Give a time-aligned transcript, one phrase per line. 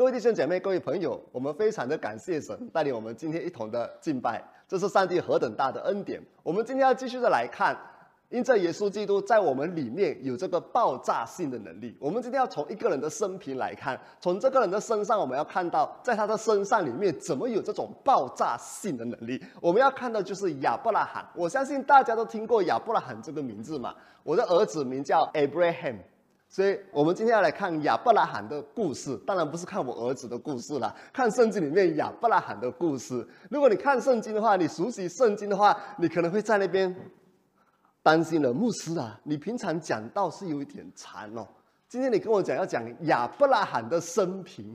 [0.00, 6.18] 各位弟兄姐妹、各位朋友，我们非常的感谢神带领我们今天一同的敬拜，这是上帝何等大的恩典。
[6.42, 7.76] 我们今天要继续的来看。
[8.30, 11.94] 因这耶稣基督在我们里面有这个爆炸性的能力。
[12.00, 19.38] 我们今天要从一个人的生平来看，从这个人的身上，我们要看到在他的身上里面怎么有这种爆炸性的能力。
[19.60, 21.28] 我们要看到就是亚伯拉罕。
[21.34, 23.94] 我相信大家都听过亚伯拉罕这个名字嘛。
[24.22, 25.96] 我的儿子名叫 Abraham，
[26.50, 29.16] 所以我们今天要来看亚伯拉罕的故事。
[29.24, 33.26] 当然不是看我儿子的故事了，看圣经里面亚伯拉罕的故事。
[33.48, 36.94] 如果你看圣经的话，你熟悉圣经的话，你可能会在那边。
[38.02, 41.46] 担心了，牧师啊，你平常讲道是有一点长哦。
[41.86, 44.74] 今天你跟我讲要讲亚伯拉罕的生平，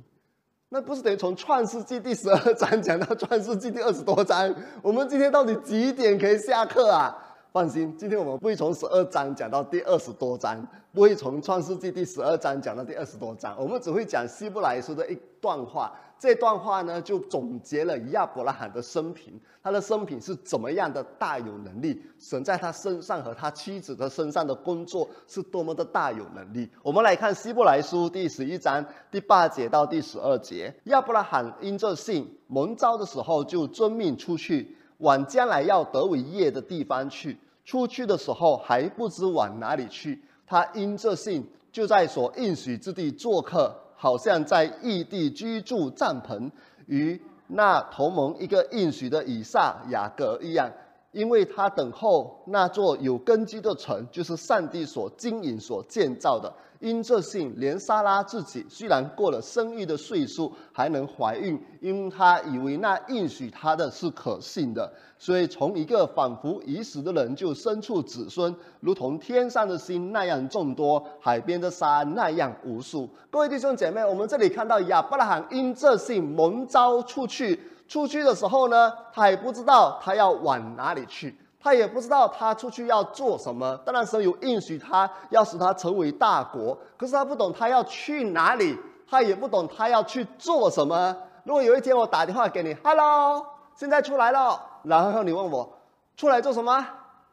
[0.70, 4.54] 那不是等于从创世纪第十二章讲到创世纪第二十多章？
[4.84, 7.18] 我们今天到底几点可以下课啊？
[7.56, 15.90] 放心，今天我们不会从十二章讲到第二十多章，不会从创世纪第十二章讲到第二十多章，我们只会讲希伯来书的一段话。
[16.20, 26.70] 这段话呢，就总结了亚伯拉罕的生平，他的生平是怎么样的大有能力，神在他身上和他妻子的身上的工作是多么的大有能力。
[26.84, 37.38] 我们来看希伯来书第十一章第八节到第十二节，亚伯拉罕因这信蒙召的时候，就遵命出去往将来要得伟业的地方去。
[37.64, 43.76] 出去的时候还不知往哪里去，他因这信就在所应许之地做客。
[43.98, 46.52] 好像在异地居住帐篷，
[46.86, 50.70] 与那同盟一个应许的以撒、雅各一样，
[51.14, 56.54] 因为他等候那座有根基的城，就是上帝所经营、所建造的。
[56.80, 73.10] 因这信，连莎拉自己虽然过了生育的岁数，还能怀孕，因他以为那应许他的是可信的，所以从一个仿佛已死的人就生出子孙，如同天上的星那样众多，海边的沙那样无数。
[73.32, 81.36] 各位弟兄姐妹，我们这里看到亚伯拉罕因这信蒙召出去，出去的时候呢，他还不知道他要往哪里去。
[81.66, 83.76] 他也不知道他出去要做什么。
[83.84, 88.78] 当然，神有应许他要使他成为大国，可是他不懂他要去哪里，
[89.10, 91.18] 他也不懂他要去做什么。
[91.44, 93.44] 如果有一天我打电话给你，Hello，
[93.74, 95.80] 现在出来了，然后你问我
[96.16, 96.88] 出来做什么？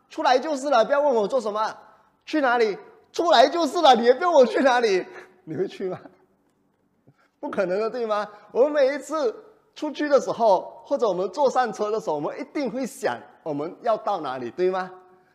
[0.09, 1.77] 出来就是了，不要问我做什么，
[2.25, 2.79] 去哪里？
[3.13, 5.07] 出来就是了，你也不问我去哪里，
[5.45, 6.01] 你会去吗？
[7.39, 8.27] 不可能的，对吗？
[8.51, 9.45] 我们每一次
[9.75, 13.19] 出去的时候，或者我们坐上车的时候，我们一定会想。
[13.43, 14.91] 我们要到哪里，对吗？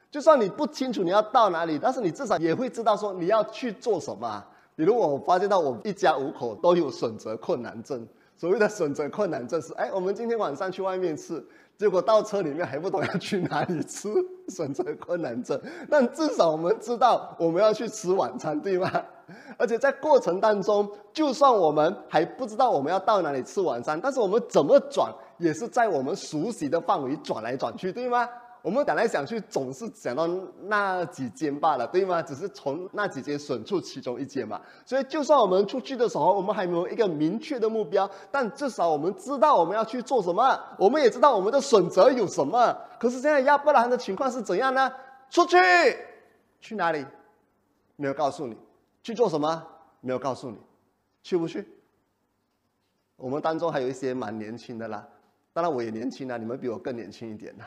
[0.09, 4.41] 就算你不清楚你要到哪里，但是你至少也会知道说你要去做什么。
[4.75, 8.07] 比如我发现到我一家五口都有选择困难症，
[8.37, 11.45] 所谓的选择困难症是：哎，我们今天晚上去外面吃，
[11.77, 14.09] 结果到车里面还不懂要去哪里吃，
[14.49, 15.59] 选择困难症。
[15.89, 18.91] 但至少我们知道我们要去吃晚餐，对吗？
[19.57, 25.13] 而且在过程当中，就算我们还不知道我们要到哪里吃晚餐，但是我们怎么转？
[25.37, 28.27] 也是在我们熟悉的范围转来转去，对吗？
[28.67, 30.27] 我们想来想去，总是想到
[30.63, 32.21] 那几间罢了，对吗？
[32.21, 34.59] 只是从那几间选出其中一间嘛。
[34.85, 42.77] 所以，就算我们出去的时候，我们还没有一个明确的目标，但至少我们知道我们要去做什么，我们也知道我们的选择有什么。
[42.99, 44.91] 可是现在亚伯拉罕的情况是怎样呢？
[45.29, 45.55] 出去，
[46.59, 47.05] 去哪里？
[47.95, 48.57] 没有告诉你。
[49.01, 49.65] 去做什么？
[50.01, 50.57] 没有告诉你。
[51.23, 51.65] 去不去？
[53.15, 55.07] 我们当中还有一些蛮年轻的啦。
[55.53, 57.63] 当然我也年轻啊，你们比我更年轻一点呐。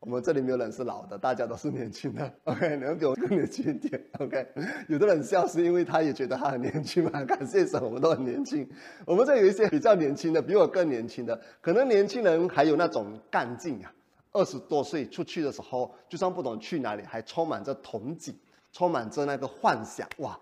[0.00, 2.32] 我们这里没有人是老的，大家都是年轻的。
[2.44, 4.02] OK，你们比我更年轻一点。
[4.18, 4.46] OK，
[4.88, 7.22] 有的人笑是因为他也觉得他很年轻嘛。
[7.28, 8.66] 感谢神，我们都很年轻。
[9.04, 13.92] 我们这有一些比较年轻的，比我更年轻的，可能年轻人还有那种干劲啊。
[14.32, 18.32] 二十多岁出去的时候，就算不懂去哪里，还充满着憧憬，
[18.72, 20.38] 充满着那个幻想哇。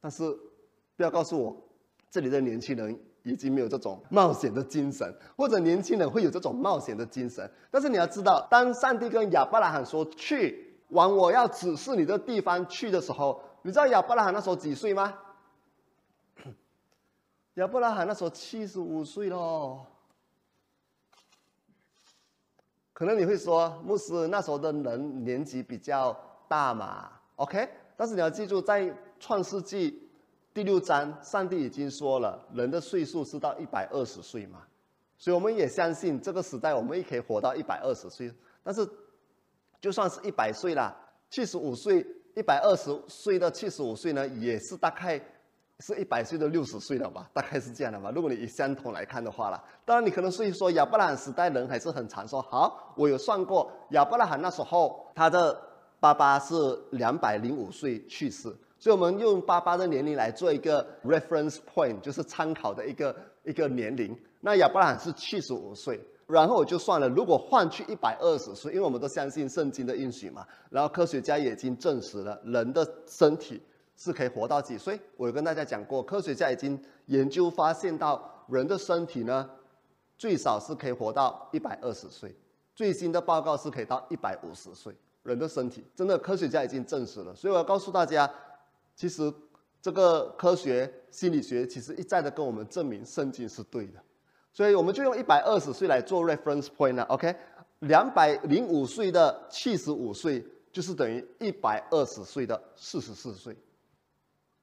[0.00, 0.22] 但是
[0.96, 1.68] 不要告诉我，
[2.08, 2.96] 这里的年轻人。
[3.24, 7.48] 已经没有这种冒险的精神，或者年轻人会有这种冒险的精神。
[7.70, 15.16] 但是你要知道，当上帝跟亚伯拉罕说去往我要指示你的地方去的时候，你知道亚伯拉罕那时候几岁吗？
[17.54, 19.86] 亚伯拉罕那时候七十五岁喽。
[22.92, 26.16] 可能你会说，牧师那时候的人年纪比较
[26.48, 30.01] 大嘛？OK，但是你要记住，在创世纪。
[30.54, 34.58] 第六章，上帝已经说了，人的岁数是到一百二十岁嘛，
[35.16, 38.30] 所以我们也相信这个时代我们也可以活到一百二十岁。
[38.62, 38.86] 但是，
[39.80, 40.94] 就算是一百岁啦，
[41.30, 45.18] 七十五岁、一百二十岁到七十五岁呢，也是大概
[45.80, 47.26] 是一百岁的六十岁了吧？
[47.32, 48.12] 大概是这样的吧？
[48.14, 52.42] 如果你以相同来看的话啦，当然你可能所以说亚伯拉罕时代人还是很长寿。
[52.42, 55.58] 好，我有算过，亚伯拉罕那时候他的
[55.98, 56.54] 爸爸是
[56.90, 58.54] 两百零五岁去世。
[58.82, 63.14] 所以我们用爸爸的年龄来做一个 reference point，就是参考的一个
[63.44, 64.12] 一个年龄。
[64.40, 73.62] 那亚伯拉罕是七十五岁，然后我就算了，如果换去一百二十岁，因为我们都相信圣经的应许嘛，然后科学家也已经证实了人的身体
[73.96, 74.98] 是可以活到几岁。
[75.16, 76.76] 我有跟大家讲过，科学家已经
[77.06, 79.48] 研究发现到人的身体呢，
[80.18, 82.34] 最少是可以活到一百二十岁，
[82.74, 84.92] 最新的报告是可以到一百五十岁。
[85.22, 88.28] 人的身体真的科学家已经证实了，所以我要告诉大家，
[88.94, 89.32] 其实
[89.80, 94.00] 这个科学心理学其实一再的跟我们证明圣经是对的。
[94.52, 97.34] 所以我们就用一百二十岁来做 reference point 了，OK？
[97.80, 103.56] 两百零五岁的七十五岁就是等于一百二十岁的四十四岁。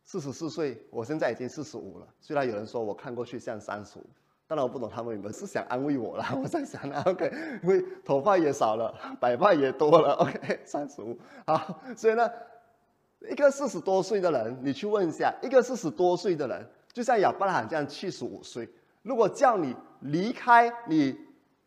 [0.05, 2.07] 四十四岁，我现在已经四十五了。
[2.19, 4.05] 虽然有人说我看过去像三十五，
[4.47, 6.25] 当然我不懂他们有没有是想安慰我了。
[6.41, 7.31] 我在想呢，OK？
[7.61, 10.61] 因为头发也少了，白发也多了，OK？
[10.65, 11.15] 三十五，
[11.45, 12.27] 好，所以呢，
[13.27, 18.67] 一个四十多岁的人，你去问一下，一个四十多岁的人，就像亚伯拉罕这样七十五岁。
[19.01, 21.17] 如果叫你离开你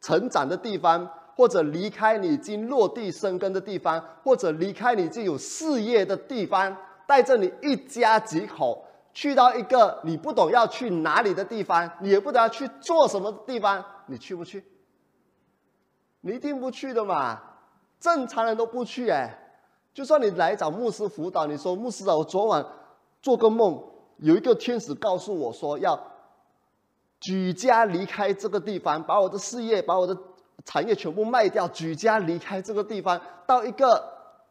[0.01, 6.77] 成长的地方，或者离开你已经落地生根的地方，或者离开你已经有事业的地方，
[7.07, 14.65] 带着你一家几口去到一个你不懂要去哪里的地方，你也不知道去做什么地方，你去不去？
[16.21, 17.41] 你一定不去的嘛！
[17.99, 19.39] 正常人都不去哎。
[19.95, 22.65] 就算你来找牧师辅导，你说牧师啊，我昨晚
[23.21, 23.83] 做个梦，
[24.19, 26.09] 有一个天使告诉我说要。
[27.21, 30.17] 举家离开这个地方，把我的事业、把我的
[30.65, 34.03] 产业全部卖掉，举家离开这个地方，到一个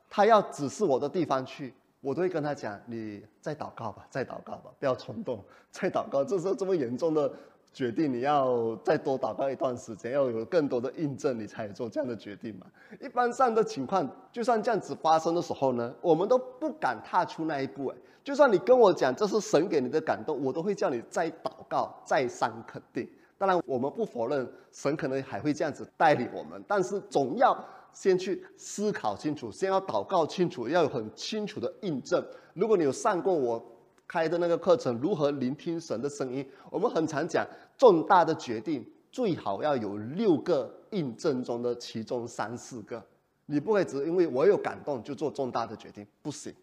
[0.10, 6.24] 他要指示我的地方去，我都会跟他讲：你再祷告吧，再祷告吧，不要冲动，再祷告。
[6.24, 7.30] 这是这么严重的
[7.74, 12.66] 决定，你要再多祷告一段时间，要有更多的印证，你才做这样的决定嘛。
[13.00, 17.88] 一般上的情况，就算这样子发生的时候呢，我们都不敢踏出那一步。
[17.88, 17.98] 哎。
[18.24, 23.10] 就算你跟我讲这是神给你的感动，我都会叫你再祷告、再三肯定。
[23.38, 27.58] 当然，我们不否认神可能还会这样子带领我们，但是总要
[27.92, 32.24] 先去思考清楚，先要祷告清楚，要有很清楚的印证。
[32.54, 33.64] 如果你有上过我
[34.12, 37.48] 开的那个课程，如何聆听神的声音，我们很常讲
[37.78, 43.02] 重大的决定最好要有六个印证中的其中三四个，
[43.46, 46.54] 你不会只因为我有感动就做重大的决定，不行。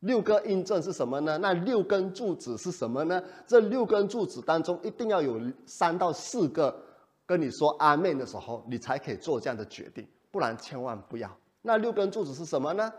[0.00, 1.38] 六个印证是什么呢？
[1.38, 3.22] 那六根柱子是什么呢？
[3.46, 6.76] 这六根柱子当中一定要有三到四个
[7.24, 11.30] 跟你说阿妹的时候，你才可以做这样的决定，不然千万不要。
[11.62, 12.92] 那六根柱子是什么呢？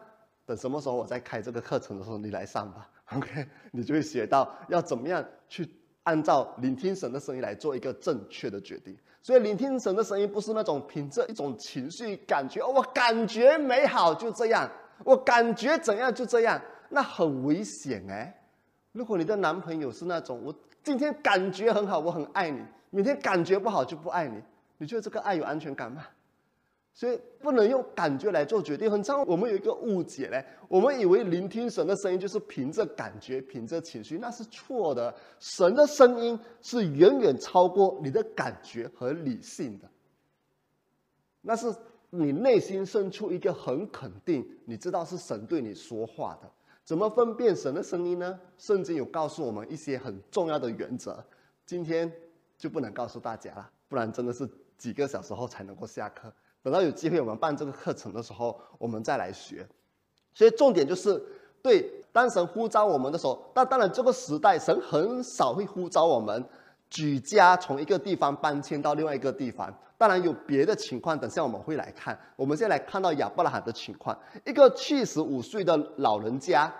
[0.46, 2.90] 等什么时候我在开这个课程的时候，你来上吧。
[3.18, 5.68] OK，你就会学到要怎么样去
[6.04, 8.96] 按照聆听神的声音来做一个正确的决定。
[9.22, 14.70] 所以聆听神的声音不是那种凭着一种情绪感觉，我感觉美好就这样，
[15.04, 16.60] 我感觉怎样就这样。
[16.90, 18.34] 那很危险哎！
[18.94, 24.42] 如果你的男朋友是那种我今天感觉很好，我很爱你，明天感觉不好就不爱你，
[24.78, 26.06] 你觉得这个爱有安全感吗？
[27.00, 28.92] 所以不能用感觉来做决定。
[28.92, 35.16] 很常我们有一个误解嘞，我们以为聆听神的声音就是凭着感觉、凭着情绪，那是错的。
[35.40, 39.90] 神的声音是远远超过你的感觉和理性的，
[41.40, 41.74] 那是
[42.10, 46.52] 你内心深处一个很肯定，你知道是神对你说话的。
[46.84, 48.38] 怎么分辨神的声音呢？
[48.58, 51.24] 圣经有告诉我们一些很重要的原则，
[51.66, 52.12] 今天
[52.58, 54.46] 就不能告诉大家了，不然真的是
[54.78, 56.30] 几个小时后才能够下课。
[56.62, 59.68] 等到有机会我们办这个课程的时候，我们再来学。
[60.34, 61.22] 所以重点就是，
[61.62, 66.44] 对当神呼召我们的时候，那当然这个时代神很少会呼召我们
[66.90, 69.74] 举家从一个地方搬迁到另外一个地方。
[69.98, 72.18] 当然有别的情况，等下我们会来看。
[72.38, 76.74] 我们先来看到亚伯拉罕的情况，一个七十五岁的老人家，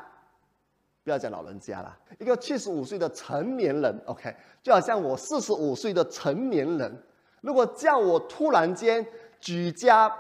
[1.04, 4.34] 不要讲老人家了，一个七十五岁的成年人，OK，
[4.64, 7.04] 就好像我四十五岁的成年人，
[7.42, 9.06] 如果叫我突然间
[9.40, 10.14] 举家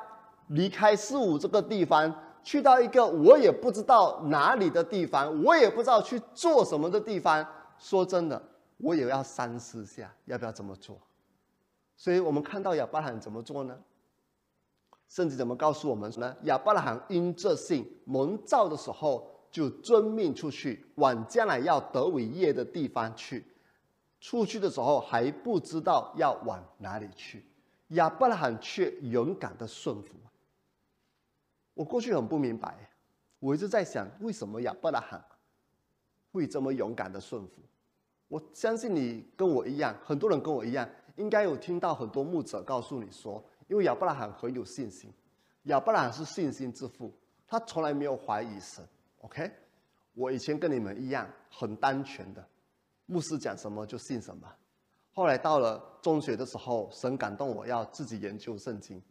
[0.47, 7.45] 离开四五这个地方，去到一个我也不知道哪里的地方，我也不知道去做什么的地方，
[7.77, 8.41] 说真的，
[8.77, 10.97] 我也要三思下，要不要这么做。
[11.95, 13.77] 所以我们看到亚伯拉罕怎么做呢？
[15.09, 16.35] 圣经怎么告诉我们呢？
[16.43, 23.45] 亚伯拉罕因这信蒙召的时候，就遵命出去，往将来要得伟业的地方去。
[24.21, 27.43] 出去的时候还不知道要往哪里去，
[27.89, 30.15] 亚伯拉罕却勇敢的顺服。
[31.73, 32.89] 我过去很不明白，
[33.39, 35.23] 我一直在想，为什么亚伯拉罕
[36.31, 37.61] 会这么勇敢的顺服？
[38.27, 40.87] 我相信你跟我一样，很多人跟我一样。
[41.15, 45.11] 应该有听到很多牧者告诉你说，因为亚伯拉罕很有信心，
[45.63, 47.13] 亚伯拉罕是信心之父，
[47.45, 48.87] 他从来没有怀疑神。
[49.19, 49.51] OK，
[50.13, 52.47] 我以前跟你们一样很单纯的，
[53.05, 54.47] 牧师讲什么就信什么。
[55.19, 59.03] 后来到了中学的时候，神感动我要自己研究圣经，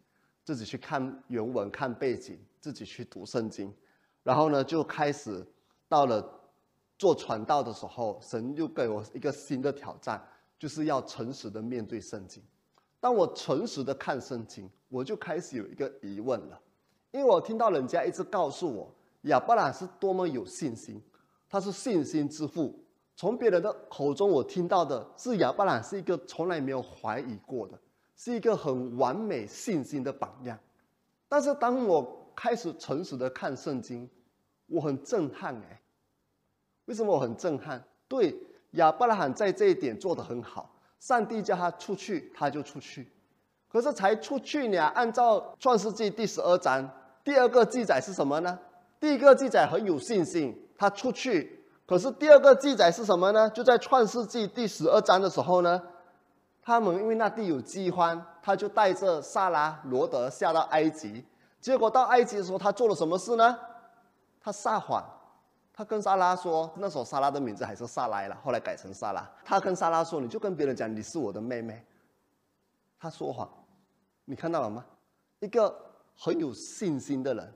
[0.42, 3.70] 自己去看原文、看背景，自己去读圣经。
[4.22, 5.46] 然后呢，就开始
[5.86, 6.26] 到了
[6.96, 10.26] 做传道的时候，神又给我一个新的挑战，
[10.58, 12.42] 就是要诚实的面对圣经。
[12.98, 16.58] 当我诚实的看圣经，我就开始有一个疑问了，
[17.10, 18.90] 因为我听到人家一直告诉我。
[19.24, 21.02] 亚伯兰是多么有信心，
[21.50, 22.82] 他是信心之父。
[23.18, 27.76] 从别人的口中，我听到的是亚伯兰是一个从来没有怀疑过的，
[28.16, 30.56] 是一个很完美信心的榜样。
[31.28, 34.08] 但是当我开始诚实的看圣经，
[34.68, 35.80] 我很震撼哎。
[36.84, 37.82] 为什么我很震撼？
[38.06, 38.32] 对
[38.74, 43.10] 亚伯拉罕在这一点做得很好，上帝叫他出去，他就出去。
[43.68, 46.88] 可是才出去呢，按照创世纪第十二章
[47.24, 48.56] 第二个记载是什么呢？
[49.00, 51.57] 第一个记载很有信心，他出去。
[51.88, 53.48] 可是第二个记载是什么呢？
[53.48, 55.82] 就在创世纪第十二章的时候呢，
[56.60, 61.24] 他们因为那地有饥荒，他就带着萨拉、罗德下到埃及。
[61.62, 63.58] 结果到埃及的时候，他做了什么事呢？
[64.38, 65.02] 他撒谎，
[65.72, 69.26] 他跟萨拉说，那时候萨拉的名字还是萨拉了，后来改成萨拉。
[69.42, 71.82] 他跟萨拉说：“你就跟别人讲你是我的妹妹。”
[73.00, 73.48] 他说谎，
[74.26, 74.84] 你看到了吗？
[75.40, 75.74] 一个
[76.18, 77.54] 很有信心的人。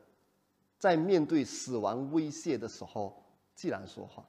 [0.78, 3.21] 在面对死亡威胁的时候，
[3.54, 4.26] 既然说话。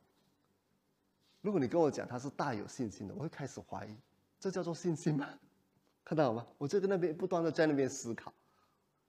[1.41, 3.95] 如果你跟我讲他是大有信心的，我会开始怀疑，
[4.39, 5.27] 这叫做信心吗？
[6.05, 6.47] 看到了吗？
[6.57, 8.33] 我就在那边不断的在那边思考，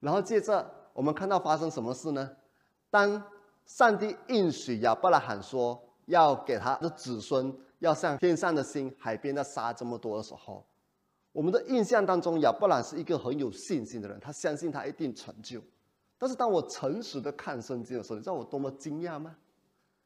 [0.01, 2.37] 然后接着我们看到发生什么事呢？
[2.91, 3.23] 当
[3.67, 10.65] 上帝应许亚伯拉罕说要给他的子孙要像天上的星、海边的沙这么多的时候，
[11.33, 15.61] 我们的印象当中亚伯兰是一个很有信心的人，他相信他一定成就。
[16.19, 19.37] 但是当我诚实的看圣经的时候，你知道我多么惊讶吗？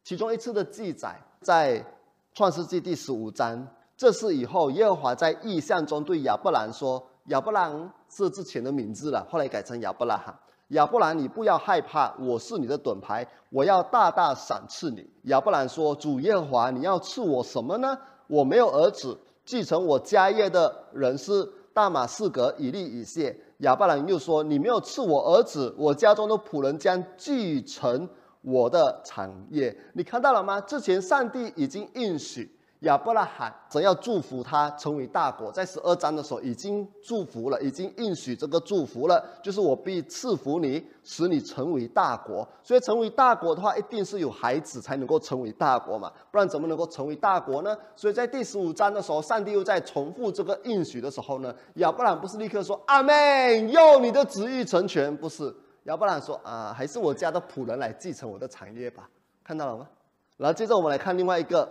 [0.08, 1.84] 其中一次的记载在
[2.32, 10.34] 创世纪第十五章，这是以后耶和华在异象中对亚伯兰说：“亚伯兰是之前的名字了，后来改成亚伯拉罕。
[10.68, 17.94] 亚伯兰，你不要害怕，我是你的盾牌，我要大大赏赐你。”亚伯兰说：“主耶和华，你要赐我什么呢？
[18.28, 28.08] 我没有儿子，继承我家业的人是大马士革以利以谢。”亚伯兰又说：“你没有赐我儿子，我家中的仆人将继承
[28.42, 29.76] 我的产业。
[29.94, 30.60] 你看到了吗？
[30.60, 32.50] 之前上帝已经应许
[32.82, 42.46] 亚伯拉罕，怎要祝福他成为大国，在十二章的时候已经祝福了，已经应许这个祝福了，就是我必赐福你，使你成为大国。
[42.62, 47.76] 所以成为大国的话，一定是有孩子才能够成为大国嘛，不然怎么能够成为大国呢？
[47.96, 55.52] 所以在第十五章的时候，上帝又在重复这个应许的时候呢，亚伯兰不是立刻说阿门，用你的旨意成全，不是
[55.88, 59.08] 亚伯兰说啊，还是我家的仆人来继承我的产业吧，
[59.42, 59.88] 看到了吗？
[60.36, 61.68] 然后接着我们来看另外一个。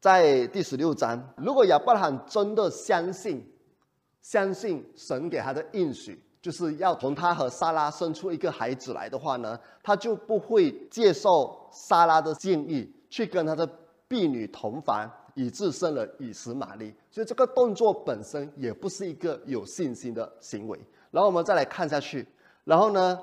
[0.00, 3.44] 在第十六章，如果亚伯拉罕真的相信，
[4.22, 13.68] 相信神给他的应许，就是要从他和莎拉生出一个孩子来的话呢，他就不会接受莎拉的建议，去跟他的
[14.06, 16.94] 婢女同房，以致生了以实玛利。
[17.10, 20.78] 所以这个动作本身也不是一个有信心的行为。
[21.10, 22.24] 然后我们再来看下去，
[22.68, 23.18] 然后呢，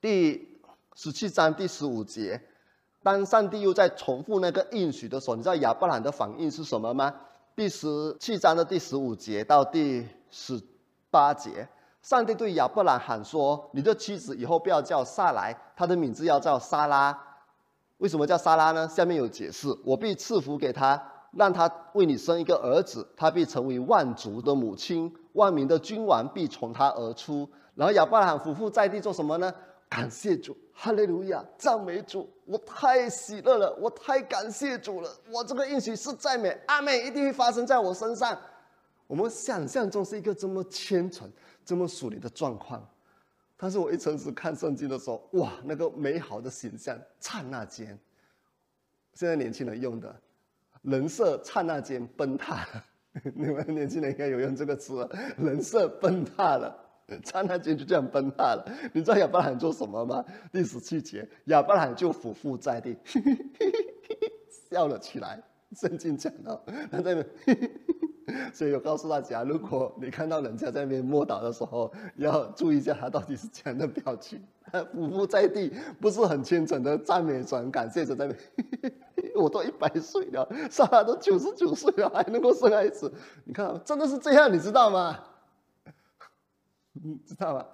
[0.00, 0.48] 第
[0.94, 2.40] 十七章第十五节。
[3.02, 7.14] 当上帝又在重复那个应许的时候，你知道亚伯兰的反应是什么吗？
[7.54, 10.58] 第十七章的第十五节到第十
[11.10, 11.68] 八节，
[12.00, 17.18] 上帝对亚伯兰喊说：“你的妻子以后不要叫萨来，她的名字要叫莎拉。
[17.98, 18.88] 为什么叫莎拉呢？
[18.88, 27.46] 下面有解释：我必赐福给她，让她为你生一个儿子，他必成为万族的母亲，万民的君王必从他而出。
[27.74, 29.54] 然后亚伯兰夫妇在地做什么呢？
[29.88, 32.26] 感谢主。”哈利路亚，赞美主！
[32.46, 35.14] 我太喜乐了，我太感谢主了。
[35.30, 38.38] 我这个应许是赞美，阿妹一定会发生在我身上。
[39.06, 41.30] 我们想象中是一个这么虔诚、
[41.66, 42.82] 这么属灵的状况，
[43.58, 47.88] 但是我一诚实看圣经的时候，哇，那个美好的形象，刹那间，
[49.12, 50.14] 现在年轻人用的
[50.80, 52.66] 人设，刹那间崩塌。
[53.34, 56.74] 你们年轻人应该有用这个词，人设崩塌了。
[57.24, 58.64] 刹那间就这样崩塌了。
[58.92, 60.24] 你知道亚伯拉罕做什么吗？
[60.52, 62.96] 第十七节，亚伯拉罕就俯伏在地，
[64.70, 65.42] 笑了起来。
[65.76, 67.24] 圣经讲到他在那，
[68.52, 74.42] 所以我告诉大家，如果你看到人家在那边摸倒的时候，要注意一下他到底是怎样的表情。
[74.92, 78.34] 俯伏在地，不是很虔诚的赞美神、感谢神在那。
[79.36, 83.12] 我都一百岁了，莎拉都九十九岁了，还能够生孩子。
[83.44, 85.18] 你看，真的是这样，你知道吗？
[86.92, 87.64] 你知道吗？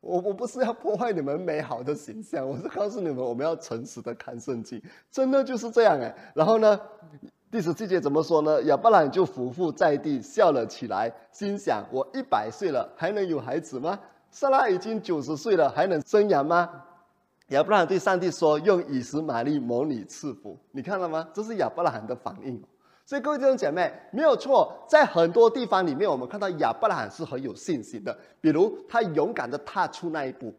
[0.00, 4.80] 我我不是要破坏你们美好的形象，我是告诉你们，我们要诚实的看圣经，
[5.10, 6.14] 真的就是这样哎。
[6.34, 6.78] 然后呢，
[7.50, 8.62] 第十七节怎么说呢？
[8.64, 13.98] 亚伯兰就伏伏在地笑了起来，心想：我一百岁了，还能有孩子吗？
[14.30, 16.70] 萨拉已经九十岁了，还能生养吗？
[17.48, 20.56] 亚伯兰对上帝说：用以实玛利模拟赐福。
[20.70, 21.28] 你看了吗？
[21.32, 22.62] 这是亚伯兰的反应。
[23.06, 28.18] 所以各位弟兄姐妹，没有错，在很多地方里面，我们看到亚伯拉罕是很有信心的。
[28.40, 30.52] 比如他勇敢的踏出那一步，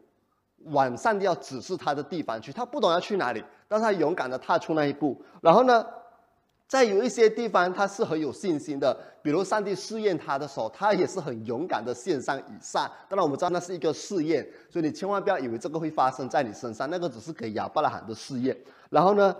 [0.64, 5.20] 往上帝要指示他的地方去，他不懂要去哪里，但他勇敢的踏出那一步。
[5.42, 5.84] 然后呢，
[6.66, 12.90] 在有一些地方他是很有信心的，比如上帝试验他的时候，他也是很勇敢的献上以上。
[13.10, 18.56] 当然我们知道那是一个试验，所以你千万不要以为这个会发生在你身上，那个只是给亚伯拉罕的试验。
[18.88, 19.36] 然后呢，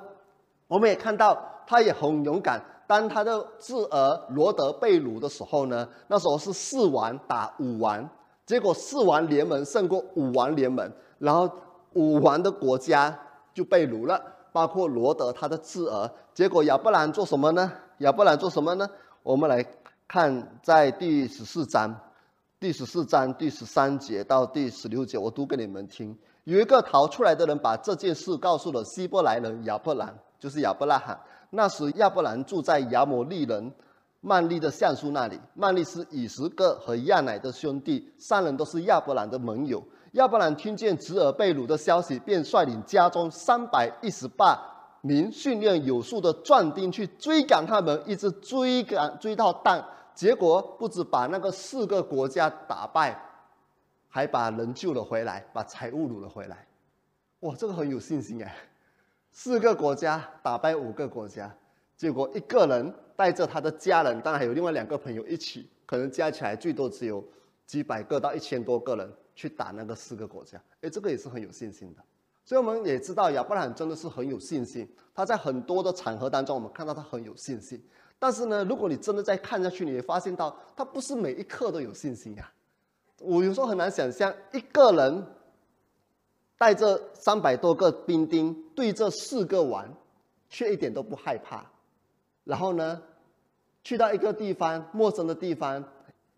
[0.66, 2.62] 我们也看到他也很勇敢。
[2.88, 8.08] 当他的侄儿罗德被掳的时候呢，那时候是四王打五王，
[8.46, 11.48] 结果四王联盟胜过五王联盟，然后
[11.92, 13.14] 五王的国家
[13.52, 14.18] 就被掳了，
[14.52, 16.10] 包括罗德他的侄儿。
[16.32, 17.70] 结果亚伯兰做什么呢？
[17.98, 18.88] 亚伯兰做什么呢？
[19.22, 19.62] 我们来
[20.06, 21.94] 看在第十四章，
[22.58, 26.16] 第十四章第十三节到第十六节，我读给你们听。
[26.44, 31.20] 有一个逃出来的人把这件事告诉了希伯来人亚伯兰，就是亚伯拉罕。
[31.50, 33.72] 那时亚伯兰住在亚摩利人
[34.20, 35.40] 曼利的橡树那里。
[35.54, 39.82] 曼利是以实各和亚乃的兄弟，三人都是亚伯兰的盟友。
[40.12, 44.58] 亚伯兰听见侄儿被掳的消息，便率领家中三百一十八
[45.02, 49.84] 名训练有素的壮丁去追赶他们，一直追赶追到蛋。
[50.14, 53.16] 结果不止把那个四个国家打败，
[54.08, 56.66] 还把人救了回来，把财物掳了回来。
[57.40, 58.52] 哇，这个很有信心哎。
[59.40, 61.56] 四个国家打败五个国家，
[61.96, 67.24] 结果一个人带着他的家人，当然还有另外两个朋友一起，可能加起来最多只有
[67.64, 70.60] 几百个到一千多个人去打那个四个国家。
[70.80, 72.02] 哎，这个也是很有信心的。
[72.44, 74.92] 所以我们也知道亚伯拉罕真的是很有信心。
[75.14, 77.80] 他在很多的场合当中，我们看到他很有信心。
[78.18, 82.50] 但是呢，如果你真的再看下去，你会发现到他不是每一刻都有信心呀。
[83.20, 85.24] 我有时候很难想象一个人。
[86.58, 89.88] 带着三百多个兵丁对这四个王，
[90.50, 91.64] 却一点都不害怕。
[92.44, 93.00] 然后呢，
[93.84, 95.84] 去到一个地方陌生的地方，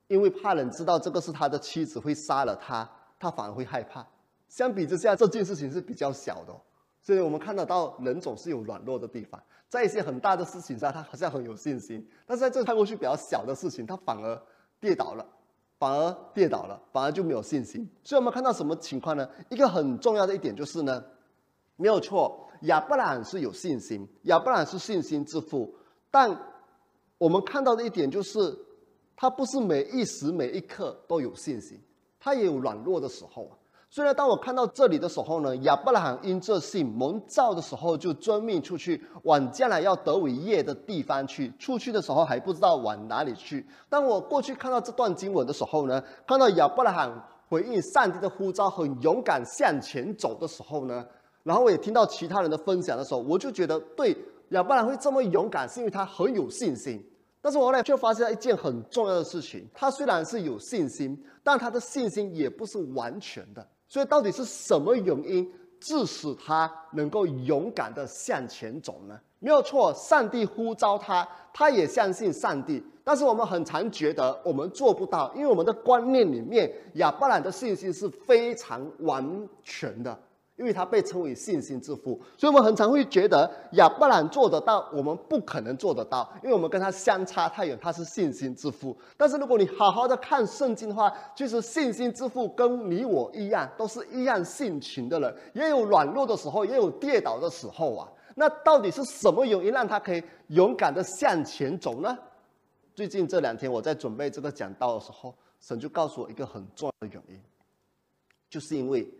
[0.08, 4.06] 因为怕人知道这个是他的妻子会杀了他，他反而会害怕。
[4.48, 6.54] 相比之下，这件事情是比较小的。
[7.00, 14.42] 所以我们看得到人总是有软弱的地方，在一些很大的事情上，他好像很有信心，但是在这看过去比较小的事情，他反而
[14.80, 15.26] 跌倒了。
[15.80, 17.88] 反而跌倒了，反而就没有信心。
[18.04, 19.26] 所以我们看到什么情况呢？
[19.48, 21.02] 一个很重要的一点就是呢，
[21.76, 25.74] 没有错，亚伯兰是有信心，亚伯兰是信心之父。
[26.10, 26.38] 但
[27.16, 28.38] 我们看到的一点就是，
[29.16, 31.80] 他不是每一时每一刻都有信心，
[32.18, 33.56] 他也有软弱的时候啊。
[33.92, 41.52] 虽然当我看到这里的时候呢，亚伯拉罕因这信蒙召的时候，就遵命出去往将来要得伟业的地方去。
[41.58, 43.66] 出去的时候还不知道往哪里去。
[43.88, 47.12] 当我过去看到这段经文的时候呢，看到亚伯拉罕
[47.48, 51.04] 回应上帝的呼召，很勇敢向前走的时候呢，
[51.42, 54.16] 然后我也听到其他人的分享的时候，我就觉得对
[54.50, 57.04] 亚伯拉罕会这么勇敢，是因为他很有信心。
[57.42, 63.66] 但是我后来却发现了一件很重要的事情，他虽然是有信心，但他的信心也不是完全的。
[63.90, 69.18] 所以，到底是什么原因致使他能够勇敢的向前走呢？
[69.40, 72.80] 没有错，上帝呼召他，他也相信上帝。
[73.02, 80.16] 但是我们很常觉得我们做不到，因为我们的观念里面，亚伯兰的信心是非常完全的。
[80.60, 87.78] 因为他被称为信心之父，所以我们很常会觉得亚伯兰做得到，我们不可能做得到，因为我们跟他相差太远。
[87.80, 98.06] 他是信心之父，但是如果你好好的看圣经的话，其实信心之父跟你我一样，都是一样性情的人，也有软弱的时候，也有跌倒的时候啊。
[98.34, 102.14] 那到底是什么原因让他可以勇敢的向前走呢？
[102.94, 107.40] 最近这两天我在准备这个讲道的时候，神就告诉我一个很重要的原因，
[108.50, 109.10] 就是因为。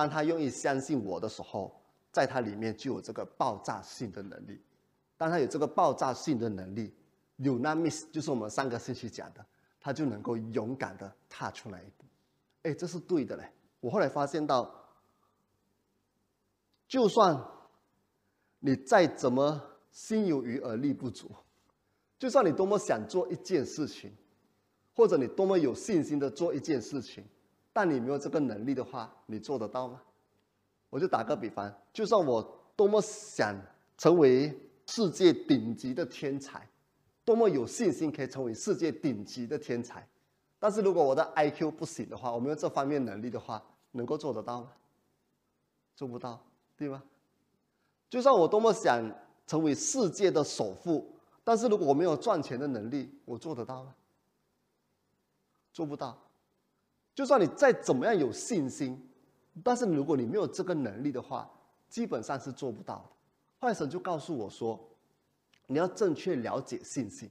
[0.00, 1.78] 当他愿意相信我的时候，
[2.10, 4.58] 在他里面就有这个爆炸性的能力。
[5.18, 6.94] 当他有这个爆炸性的能力，
[7.36, 9.44] 有那 miss 就是我们上个星期讲的，
[9.78, 12.06] 他就能够勇敢的踏出来一步。
[12.62, 13.52] 哎，这是对的嘞。
[13.80, 14.74] 我后来发现到，
[16.88, 17.38] 就算
[18.58, 19.60] 你再怎么
[19.90, 21.30] 心有余而力不足，
[22.18, 24.10] 就算你多么想做一件事情，
[24.94, 27.22] 或者你多么有信心的做一件事情。
[27.72, 30.00] 但你没有这个能力的话，你做得到吗？
[30.88, 32.42] 我就打个比方，就算我
[32.74, 33.54] 多么想
[33.96, 34.52] 成为
[34.86, 36.68] 世界顶级的天才，
[37.24, 40.04] 多么有信心可以成为世界顶级的天才，
[40.58, 44.72] 但是如果我的 IQ 不行的话，我没有这方面能力的话，能够做得到吗？
[45.94, 46.42] 做不到，
[46.76, 47.02] 对吗？
[48.08, 49.08] 就算我多么想
[49.46, 53.94] 成为世界的首富，但是如果我没有赚钱的能力，我做得到吗？
[55.72, 56.18] 做不到。
[57.14, 59.00] 就算你再怎么样有信心，
[59.62, 61.50] 但是如果你没有这个能力的话，
[61.88, 63.10] 基本上是做不到的。
[63.58, 64.78] 坏神就告诉我说
[65.66, 67.30] ：“你要正确了解信心。”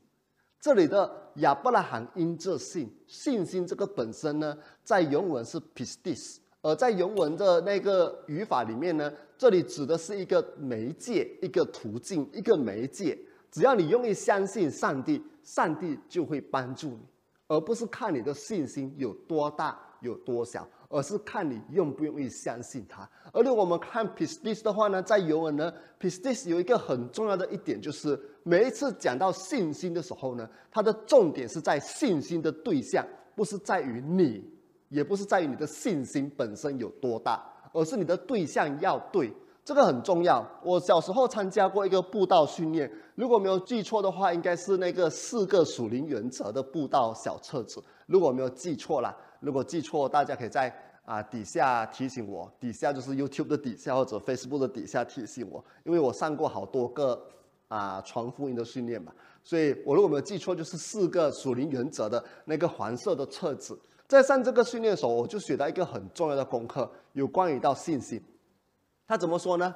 [0.61, 13.17] 这里的亚伯拉罕因这信，信心这个本身呢，在原文是 pistis，而在原文的那个语法里面呢，这里指的是一个媒介、一个途径、一个媒介。
[13.49, 16.99] 只要你愿意相信上帝，上帝就会帮助你，
[17.49, 20.65] 而不是看你的信心有多大、有多小。
[20.91, 23.07] 而是看你愿不愿意相信他。
[23.31, 34.43] 而如果我们看 pistis 的话呢，在尤文呢，pistis 有一个很重要的一点，就是每一次讲到信心的时候呢，它的重点是在信心的对象，不是在于你，
[34.87, 39.31] 也不是在于你的信心本身有多大，而是你的对象要对。
[39.69, 40.43] 这个很重要。
[40.63, 47.79] 我小时候参加过一个步道训练，如果没有记错的话，应该是那个四个属灵原则的步道小册子。
[48.07, 49.15] 如果没有记错了。
[49.39, 57.23] 如果记错，大家可以在啊底下提醒我，底下就是 YouTube 的底下或者 Facebook 的底下提醒我，因为我上过好多个
[57.67, 63.79] 啊传福音的训练嘛，所以我如果没有记错，就是四个属灵原则的那个黄色的册子。
[64.07, 68.19] 在上这个训练的时候，我就学到一个很重要的功课，有关于到信心。
[69.09, 69.73] 他怎么说呢？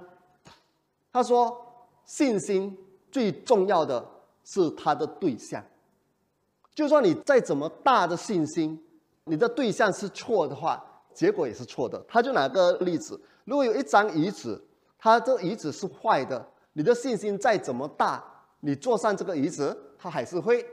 [1.11, 1.59] 他说
[2.05, 2.77] 信心
[3.11, 4.07] 最重要的
[4.43, 5.63] 是它的对象，
[6.75, 8.79] 就算你再怎么大的信心。
[9.23, 11.99] 你的对象是错的话，结果也是错的。
[12.07, 14.63] 他就拿个例子，如果有一张椅子，
[14.99, 18.23] 它这椅子是坏的，你的信心再怎么大，
[18.59, 20.63] 你坐上这个椅子，它还是会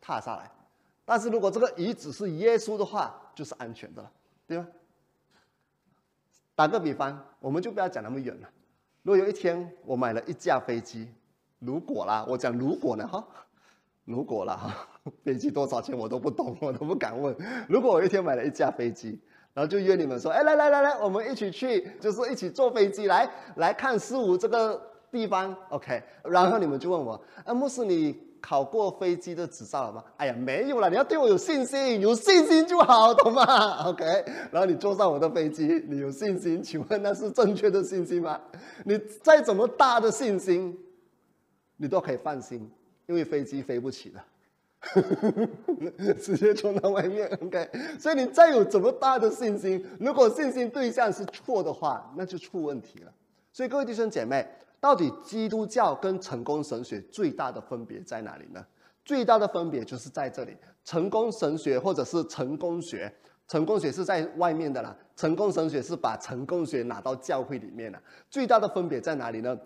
[0.00, 0.50] 踏下来。
[1.04, 4.10] 但是如果这个椅子是耶稣的话，就是安全的了，
[4.48, 4.66] 对吧？
[6.60, 8.48] 打个比方，我们就不要讲那么远了。
[9.02, 11.08] 如果有一天我买了一架飞机，
[11.58, 13.26] 如果啦，我讲如果呢，哈。
[14.04, 17.34] 如果啦哈，飞机多少钱我都不懂，我都不敢问。
[17.66, 19.18] 如果我一天买了一架飞机，
[19.54, 24.78] 然后就约你们说，哎，来来来来，我们一起去，就是一起坐飞机来来看四五这个
[25.10, 26.02] 地方，OK。
[26.24, 30.04] 然后你们就问我，啊，牧师，你考过飞机的执照了吗？
[30.16, 33.84] 哎呀，没有了，你要对我有信心，有信心就好，懂吗？
[33.88, 34.04] OK。
[34.50, 38.40] 然后你坐上我的飞机，你有信心，请问那是正确的信心吗？
[38.84, 40.78] 你再怎么大的信心，
[41.76, 42.70] 你都可以放心。
[43.06, 44.24] 因为飞机飞不起了，
[46.22, 47.28] 直接冲到外面。
[47.42, 53.12] OK，所以你再有怎么大的信心，如果信心对象是错的话，那就出问题了。
[53.52, 54.48] 所以各位弟兄姐妹，
[54.80, 58.64] 到底基督教跟成功神学最大的分别在哪里呢？
[59.04, 63.12] 最大的分别就是在这里：成功神学或者是成功学，
[63.46, 68.00] 成功学是在外面的啦，成功神学是把成功学拿到教会里面了。
[68.30, 69.58] 最大的分别在哪里呢？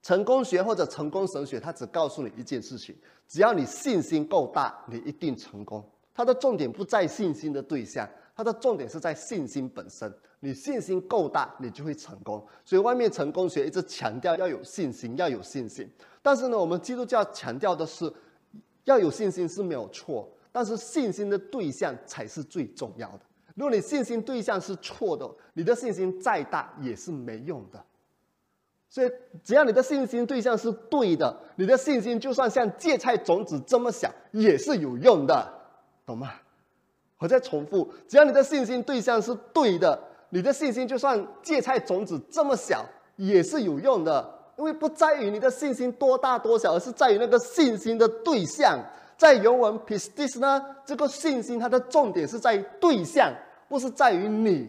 [0.00, 5.84] 成功学或者成功神学，它只告诉你一件事情：只要你信心够大，你一定成功。
[6.14, 10.10] 它的重点不在信心的对象，它的重点是在信心本身。
[10.38, 12.40] 你信心够大，你就会成功。
[12.64, 15.90] 所以外面成功学一直强调要有信心，要有信心。
[16.22, 18.10] 但是呢，我们基督教强调的是
[18.84, 23.20] 要有信心是没有错，但是信心的对象才是最重要的。
[23.56, 27.84] 如果你信心对象是错的，你的信心再大也是没用的。
[28.88, 29.10] 所以，
[29.42, 35.52] 只要你的信心对象是对的，你的信心就算像芥菜种子这么小，也是有用的，
[36.06, 36.34] 懂吗？
[37.18, 39.98] 我再重复，只要你的信心对象是对的，
[40.30, 42.84] 你的信心就算芥菜种子这么小，
[43.16, 44.38] 也是有用的。
[44.56, 48.78] 因为不在于你的信心多大多小，而是在于那个信心的对象。
[49.16, 53.32] 在原文 pistis 呢，这个信心它的重点是在于对象，
[53.68, 54.68] 不是在于你。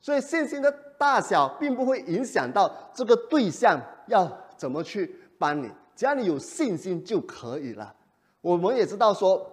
[0.00, 0.74] 所以信心的。
[0.98, 7.94] 大小并不会影响到这个对象要怎么去帮你，只要你有信心就可以了。
[8.40, 9.48] 我们也知道说，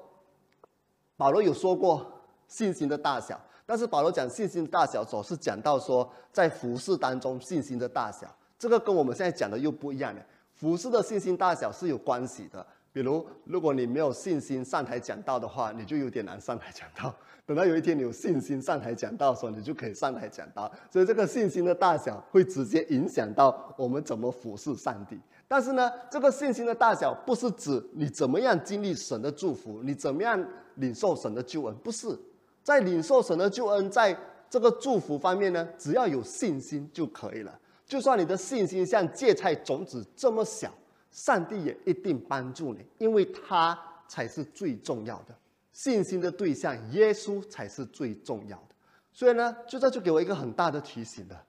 [1.16, 2.04] 保罗有说过
[2.48, 8.28] 信心的大小，但是保罗讲信心大小总是讲到说在服饰当中信心的大小，
[8.58, 10.22] 这个跟我们现在讲的又不一样了。
[10.54, 12.66] 服饰的信心大小是有关系的。
[12.94, 17.14] 比如，如果你没有信心上台讲道的话，你就有点难上台讲道。
[17.46, 20.72] 等到有一天你有信心上台讲道的时候，你就可以上台讲道。
[20.90, 25.20] 所以，这个信心的大小会直接影响到我们怎么服侍上帝。
[25.46, 30.42] 但是呢，这个信心的大小不是指你怎么样经历神的祝福，你怎么样
[30.76, 32.18] 领受神的救恩，不是
[32.66, 34.18] 在领受神的救恩，在
[34.50, 37.62] 这个祝福方面呢，只要有信心就可以了。
[37.86, 40.74] 就算你的信心像芥菜种子这么小。
[41.12, 45.34] 上帝也一定帮助你，因为他才是最重要的
[45.72, 48.76] 信心的对象，耶稣才是最重要的。
[49.14, 51.46] 所以呢，就这就给我一个很大的提醒了。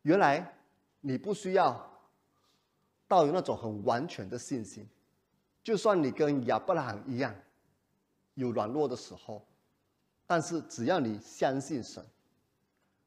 [0.00, 0.54] 原来
[1.02, 2.00] 你不需要
[3.06, 4.88] 到有那种很完全的信心，
[5.62, 7.34] 就算你跟亚伯拉罕一样
[8.32, 9.46] 有软弱的时候，
[10.28, 12.04] 但是只要你相信神，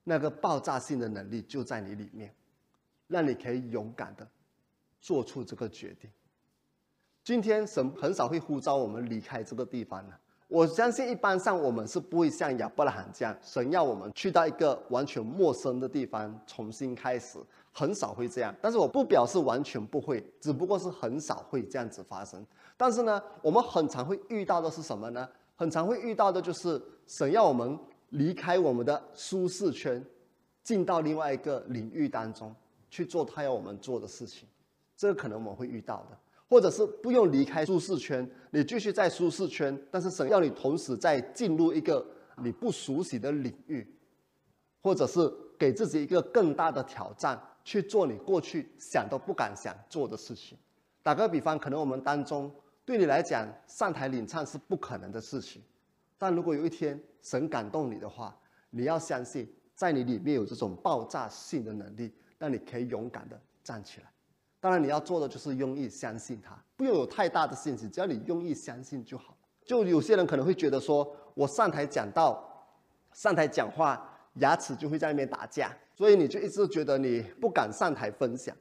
[0.04, 2.34] 那个爆炸性的能力就在你里面，
[3.08, 4.28] 让你可以勇敢的
[5.00, 6.10] 做出这个决定。
[7.24, 10.14] 今天神很少会呼召我们离开这个地方的。
[10.48, 17.38] 我相信一般上我们是不会像亚伯拉罕这样，神要我们去到一个完全陌生的地方重新开始，
[17.72, 18.54] 很少会这样。
[18.60, 22.44] 但是我不表示完全不会，只不过是很少会这样子发生。
[22.76, 25.30] 但是呢，我们很常会遇到的是什么呢？
[25.62, 27.78] 很常会遇到的就是神要我们
[28.10, 30.04] 离开我们的舒适圈，
[30.64, 32.52] 进到另外一个领域当中
[32.90, 34.50] 去做他要我们做的事情，
[34.98, 36.18] 这个可能我们会遇到的。
[36.50, 42.04] 或者是不用离开舒适圈，你继续在舒适圈，但是神要你同时在进入一个
[42.38, 43.88] 你不熟悉的领域，
[44.82, 50.58] 或者是给自己一个更大的挑战，去做你过去想都不敢想做的事情。
[51.04, 52.52] 打个比方，可能我们当中
[52.84, 55.62] 对你来讲上台领唱是不可能的事情，
[56.18, 58.36] 但如果有一天神感动你的话，
[58.70, 64.08] 你要相信，在你里面有这种爆炸性的能力，让你可以勇敢的站起来。
[64.60, 69.36] 当然，你要做的就是用意相信他，不用有太大的信心，只要你用意相信就好。
[69.64, 72.68] 就有些人可能会觉得说，我上台讲道，
[73.14, 78.56] 上台讲话，牙齿就会在那边打架，所以你就一直觉得你不敢上台分享。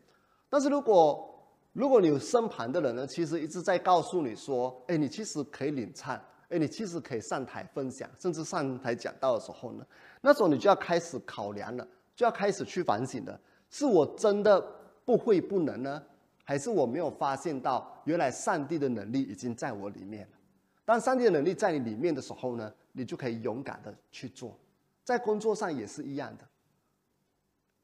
[0.48, 1.29] 但是如果
[1.72, 9.86] 如果你有身旁的人呢，其实一直在告诉你说，哎，你其实可以领唱，哎，你其实可以上台分享，甚至上台讲道的时候呢，
[10.20, 14.80] 那时候你就要开始考量了，就要开始去反省了，是我真的。
[15.02, 16.00] 不会不能呢？
[16.44, 20.36] 还是我没有发现到，原来上帝的能力已经在我里面了。
[20.84, 24.56] 当上帝的能力在你里面的时候呢，你就可以勇敢的去做。
[25.02, 26.46] 在工作上也是一样的，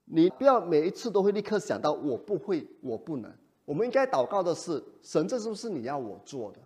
[0.05, 3.33] 你不要每一次都会立刻想到我不会，我不能。
[3.67, 6.59] 我们应该祷告的是：神，这是不是你要我做的？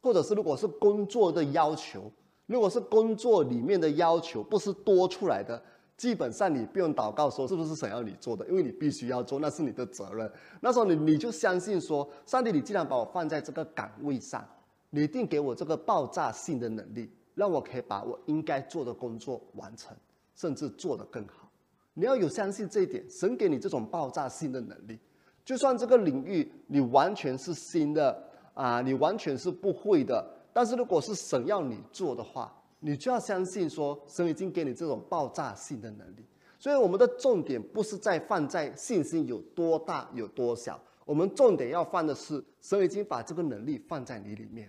[0.00, 2.10] 或者是如果是工作的要求，
[2.46, 5.60] 如果是工作里面的要求，不是多出来的。
[5.96, 10.30] 基本上你不用祷告说是不是神要你做的，因为你必须要做，那是你的责任。
[10.60, 14.44] 那时候你你就相信说，上帝，你既然把我放在这个岗位上，
[14.90, 19.96] 你一定给我这个爆炸性的能力，让我可以把我应该做的工作完成，
[20.34, 21.48] 甚至做得更好。
[21.94, 24.98] 你要有相信这一点，神给你这种爆炸性的能力，
[25.44, 28.22] 就算这个领域你完全是新的
[28.54, 32.52] 啊，你完全是不会的，但是如果是神要你做的话。
[32.84, 36.26] 你就要相信，说神已经给你这种爆炸性的能力，
[36.58, 44.68] 所以我们的重点不是在放在信心有多大有多小，我们重点要放的是神已经把这个能力放在你里面，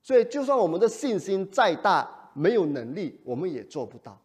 [0.00, 4.18] 所以就算我们的信心再大，没有能力我们也做不到。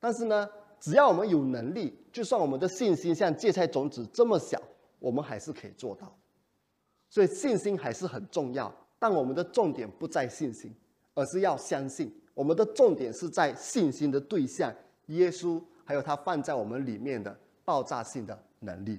[0.00, 0.48] 但是呢，
[0.80, 4.58] 只要我们有能力，就算我们的信心像芥菜种子这么小，
[5.02, 6.16] 我们还是可以做到。
[7.10, 10.74] 所以信心还是很重要，但我们的重点不在信心，
[11.12, 12.10] 而是要相信。
[12.32, 14.74] 我们的重点是在信心的对象
[15.08, 18.98] 耶稣，还有他放在我们里面的爆炸性的能力。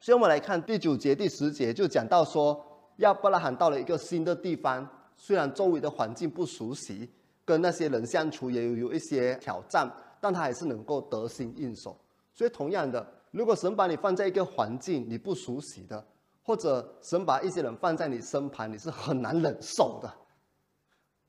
[0.00, 2.60] 所以，我们来看第九节、第十节，就讲到说，
[2.96, 7.08] 亚伯拉罕到了一个新的地方，虽然周围的环境不熟悉，
[7.44, 9.88] 跟那些人相处也有有一些挑战，
[10.20, 11.96] 但他还是能够得心应手。
[12.34, 16.02] 所以，同样的，如果神把你放在一个环境你不熟悉的，
[16.42, 20.10] 或者神把一些人放在你身旁，你是很难忍受的，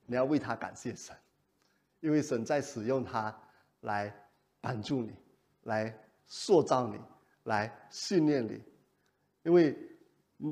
[0.06, 1.14] 你要为他感谢神。
[2.00, 3.38] 因为神在使用它
[3.82, 4.16] 来
[4.62, 5.12] 帮助你，
[5.64, 5.94] 来
[6.28, 6.98] 塑造你，
[7.44, 8.64] 来训练你，
[9.44, 9.78] 因为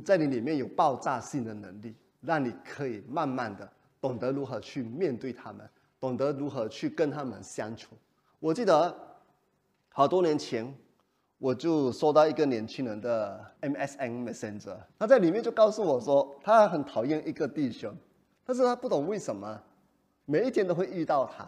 [0.04, 5.70] 在你里面有爆炸性的能力，让你可以慢慢的懂得如何去面对他们，
[6.02, 7.96] 懂得如何去跟他们相处。
[8.40, 8.94] 我记得
[9.94, 10.76] 好多年前，
[11.38, 17.94] 我就收到一个年轻人的 MSN Messenger，他在里面就告诉我说，他很讨厌一个弟兄，
[18.46, 19.62] 但是他不懂为什么。
[20.28, 21.48] 每一天都会遇到他，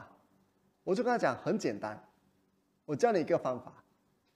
[0.83, 1.99] 我就跟他讲很简单，
[2.85, 3.73] 我教你一个方法，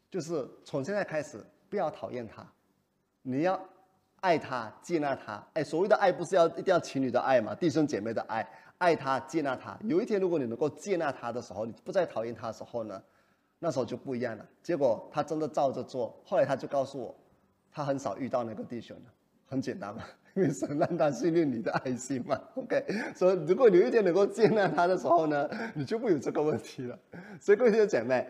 [0.09, 2.43] 就是从现在开始不要讨厌他，
[3.21, 3.59] 你要
[4.21, 5.45] 爱他、接纳他。
[5.53, 8.43] 哎，所谓的爱不是要一定要情侣的爱嘛，弟兄姐妹的爱，
[8.79, 9.77] 爱他、接纳他。
[9.83, 12.99] 有一天如果你能够接纳他的时候，你不再讨厌他的时候呢，
[13.63, 14.45] 那时候就不一样了。
[14.63, 17.15] 结果他真的照着做，后来他就告诉我，
[17.71, 19.03] 他很少遇到那个弟兄了，
[19.45, 20.01] 很简单嘛。
[20.33, 26.97] 因为神让他训练你的爱心嘛，OK，所以如果有一天能够接纳他的时候呢，你就不有这个问题了。
[27.37, 28.25] 所以各位姐妹，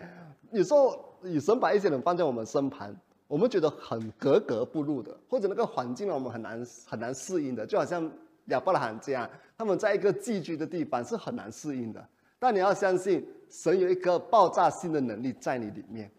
[0.52, 2.92] 有时候有神把一些人放在我们身旁，
[3.28, 8.12] 我们觉得很格格不入的，或者那个环境让我们很难很难适应的，就好像
[8.46, 12.04] 亚伯拉罕这样，他们在一个寄居的地方是很难适应的。
[12.44, 16.12] 但你要相信，神有一颗爆炸性的能力在你里面，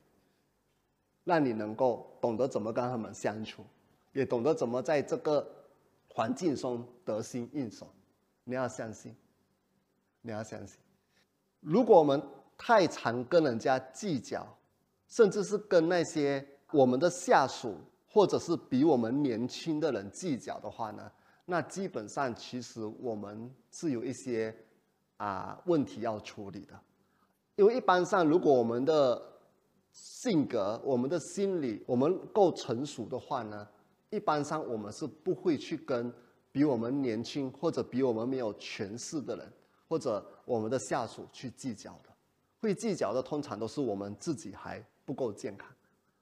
[1.24, 3.64] 让你能够懂得怎么跟他们相处，
[4.12, 5.44] 也懂得怎么在这个
[6.06, 7.92] 环境中得心应手。
[8.44, 9.12] 你要相信，
[10.20, 10.78] 你要相信。
[11.58, 12.22] 如果我们
[12.56, 14.46] 太常跟人家计较，
[15.08, 17.76] 甚至是跟那些我们的下属
[18.08, 21.10] 或者是比我们年轻的人计较的话呢，
[21.46, 24.54] 那基本上其实我们是有一些。
[25.22, 26.76] 啊，问题要处理的，
[27.54, 29.22] 因为一般上，如果我们的
[29.92, 33.68] 性格、我们的心理，我们够成熟的话呢，
[34.10, 36.12] 一般上我们是不会去跟
[36.50, 39.52] 比我们年轻或者比我们没有权势的人，
[39.88, 42.10] 或者我们的下属去计较的。
[42.60, 45.68] 会计较的，通常都是我们自己还不够健康。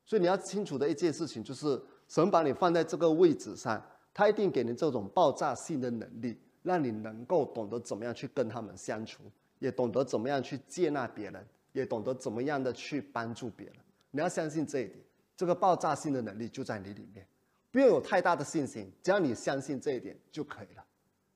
[0.04, 3.82] 所以你要清楚的一件事情就是，神把你放在这个位置上，
[4.12, 6.38] 他一定给你这种爆炸性的能力。
[6.62, 9.22] 让你能够懂得怎么样去跟他们相处，
[9.58, 13.76] 也懂得怎么样去接纳别人，也懂得怎么样的去帮助别人。
[14.10, 14.98] 你要相信这一点，
[15.36, 17.26] 这个爆炸性的能力就在你里面，
[17.70, 20.84] 不用有太大的信心，只要你相信这一点就可以了。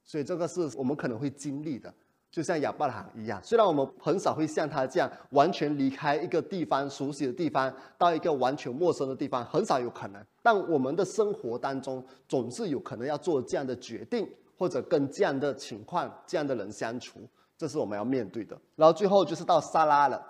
[0.02, 1.92] 所以这个是我们可能会经历的，
[2.30, 10.22] 就像亚伯拉罕一样，虽然我们很少会像他这样完全离开一个地方熟悉的地方，到一个完全陌生的地方，很少有可能。
[10.42, 14.28] 但我们的生活当中总是有可能要做这样的决定。
[14.56, 17.20] 或者跟这样的情况、这样的人相处，
[17.56, 18.56] 这是我们要面对的。
[18.76, 20.24] 然后最后就是到沙拉了，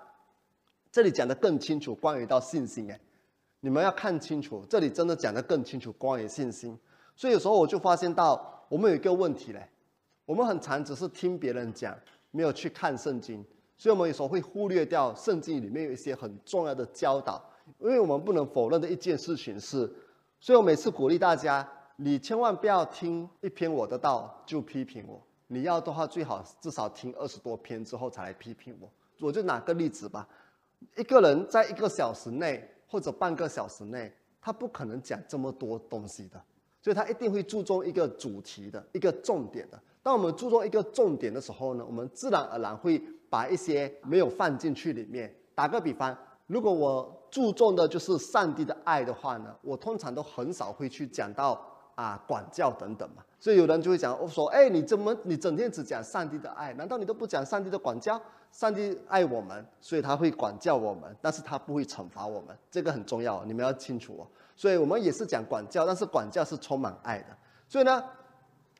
[0.91, 2.99] 这里讲的更清楚，关于到信心哎，
[3.59, 6.77] 你们要看清楚，这里真的讲的更清楚，关于信心。
[7.15, 9.69] 所以有时候我就发现到，我们有一个问题嘞，
[10.25, 11.95] 我们很常只是听别人讲，
[12.31, 13.45] 没有去看圣经，
[13.77, 17.43] 所以我们有时候会忽略掉圣经里面有一些很重要的教导。
[17.79, 19.91] 因为我们不能否认的一件事情是，
[20.39, 21.67] 所以我每次鼓励大家。
[21.97, 28.89] 你千万不要听一篇我的道就批评我，你要的话最好至少听二十多篇之后才来批评我。
[29.21, 30.27] 我就拿个例子吧，
[30.97, 36.41] 一个人在一个小时内或者半个小时内，他不可能讲这么多东西的，
[36.81, 39.81] 所以他一定会注重一个主题的一个重点的。
[40.03, 45.33] 当我们注重一个重点的时候呢，我们自然而然会把一些没有放进去里面。
[45.55, 46.15] 打个比方，
[46.47, 51.71] 如果我注重的就是上帝的爱的话呢，我通常都很少会去讲到。
[51.95, 58.21] 啊，管教等等嘛，所以有人就会讲，我说，哎，你怎么你整天只讲上帝的爱，难道你都不讲上帝的管教？
[58.51, 64.27] 上帝爱我们，所以他会管教我们，但是他不会惩罚我们，这个很重要，你们要清楚哦。
[64.55, 67.27] 所以我们也是讲管教，但是管教是充满爱的。
[67.67, 68.01] 所以呢，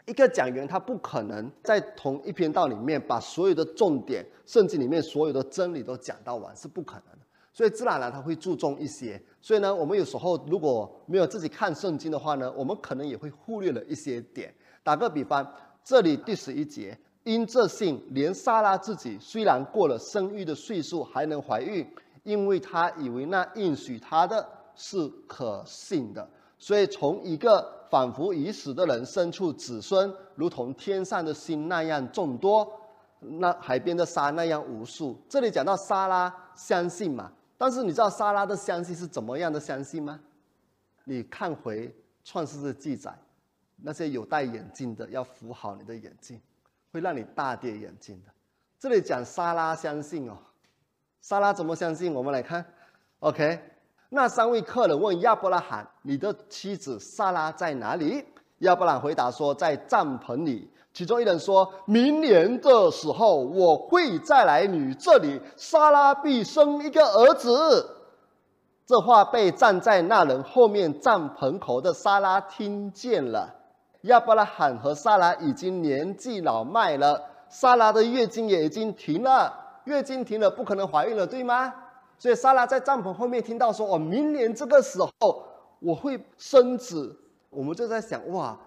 [0.06, 7.25] 一个讲员他不可能在同一篇道里面把所有的重点，圣经里面所有的真理都讲到完，是不可能的。
[7.51, 14.52] 所以自然而然他会注重一些，所以呢，我们有时候如果没有自己看圣经的话呢，我们可能也会忽略了一些点。
[14.82, 15.48] 打个比方，
[15.84, 21.88] 这里第十一节，因这信，连莎拉自己虽然过了生育的岁数，还能怀孕，
[22.24, 26.28] 因为她以为那应许她的是可信的，
[26.58, 32.68] 所以从一个仿佛已死的人生出子孙，如同天上的星那样众多，
[33.20, 35.16] 那海边的沙那样无数。
[35.30, 37.32] 这里讲到莎拉相信嘛？
[37.58, 40.20] 但是你知道莎拉的相信是怎么样的相信吗？
[41.06, 43.18] 你看回创世的记载，
[43.78, 46.41] 那些有戴眼镜的要扶好你的眼镜，
[46.91, 48.32] 会让你大跌眼镜的。
[48.80, 50.38] 这里讲莎拉相信哦，
[51.22, 52.13] 莎拉怎么相信？
[52.13, 52.65] 我们来看
[53.20, 53.60] ，OK，
[54.10, 58.26] 那三位客人问亚伯拉罕：“你的妻子莎拉在哪里？”
[58.60, 67.98] 亚伯拉罕回答说：“在帐篷里。”其中一人说：“明年的时候，我会再来你这里，莎拉必生一个儿子。”
[68.88, 73.54] 这话被站在那人后面帐篷口的莎拉听见了。
[74.04, 79.54] 亚伯拉罕和莎拉已经年纪老迈了，莎拉的月经也已经停了。
[79.84, 81.74] 月经停了，不可能怀孕了，对吗？
[82.18, 85.44] 所以莎拉在帐篷后面听到说：“哦，明年这个时候
[85.80, 87.14] 我会生子。”
[87.52, 88.58] 我们就在想：哇！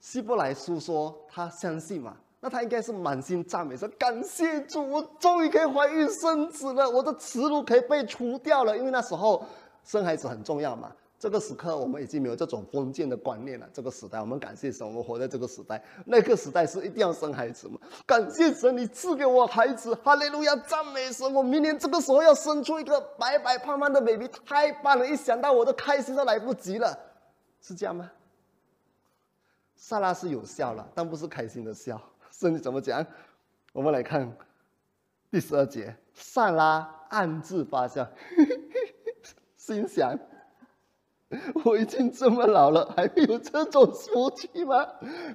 [0.00, 8.76] 希伯来书说他相信嘛，那他应该是满心赞美说感谢主，我终于可以怀孕生子了，我的耻辱可以被除掉了。
[8.76, 9.44] 因为那时候
[9.84, 10.92] 生孩子很重要嘛。
[11.20, 13.68] 这个时刻我们已经没有这种封建的观念了。
[13.72, 15.80] 这个时代我们感谢神，我们活在这个时代。
[16.04, 17.78] 那个时代是一定要生孩子嘛？
[18.04, 21.32] 感谢神，你赐给我孩子，哈利路亚，赞美神！
[21.32, 25.06] 我明年这个时候要生出一个白白胖胖的 baby，太棒了！
[25.06, 26.98] 一想到我的开心都来不及了，
[27.60, 28.10] 是这样吗？
[29.84, 32.00] 萨拉是有笑了，但不是开心的笑。
[32.30, 33.04] 圣经怎么讲？
[33.72, 34.32] 我们来看
[35.28, 35.92] 第十二节。
[36.14, 38.08] 萨拉暗自发笑，
[39.58, 40.16] 心想：
[41.64, 44.86] 我已经这么老了，还会有这种福气吗？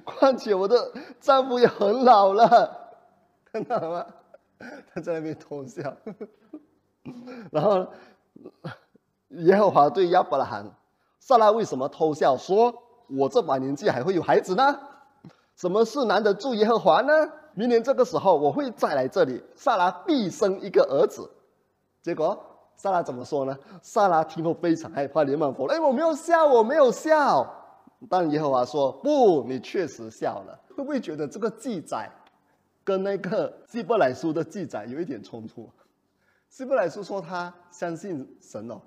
[0.02, 2.96] 况且我的丈夫也很老了，
[3.44, 4.06] 看到了吗？
[4.90, 5.94] 他在那边偷笑。
[7.52, 7.86] 然后
[9.28, 10.64] 耶和华对亚伯拉罕
[11.20, 12.34] ：“萨拉为什么偷笑？
[12.34, 12.74] 说
[13.08, 14.78] 我这把年纪还会有孩子呢？
[15.56, 17.12] 什么事难得住耶和华呢？
[17.54, 21.28] 明年这个时候我会再来这里，萨拉必生一个儿子。”
[22.00, 22.40] 结果
[22.76, 23.58] 萨拉怎么说呢？
[23.82, 27.54] 萨拉听后非常害怕，连忙否认：“哎，我没有笑，我没有笑。”
[28.08, 32.08] 但耶和华说：“不，你确实笑了。”会不会觉得这个记载
[32.84, 35.68] 跟那个希伯来书的记载有一点冲突？
[36.48, 38.80] 希伯来书说他相信神哦，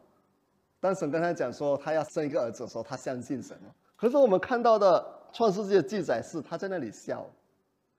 [0.79, 3.69] 当神跟他讲说他要生一个儿子的时候，他相信神哦。
[4.01, 7.23] 可是我们看到的创世纪的记载是他在那里笑。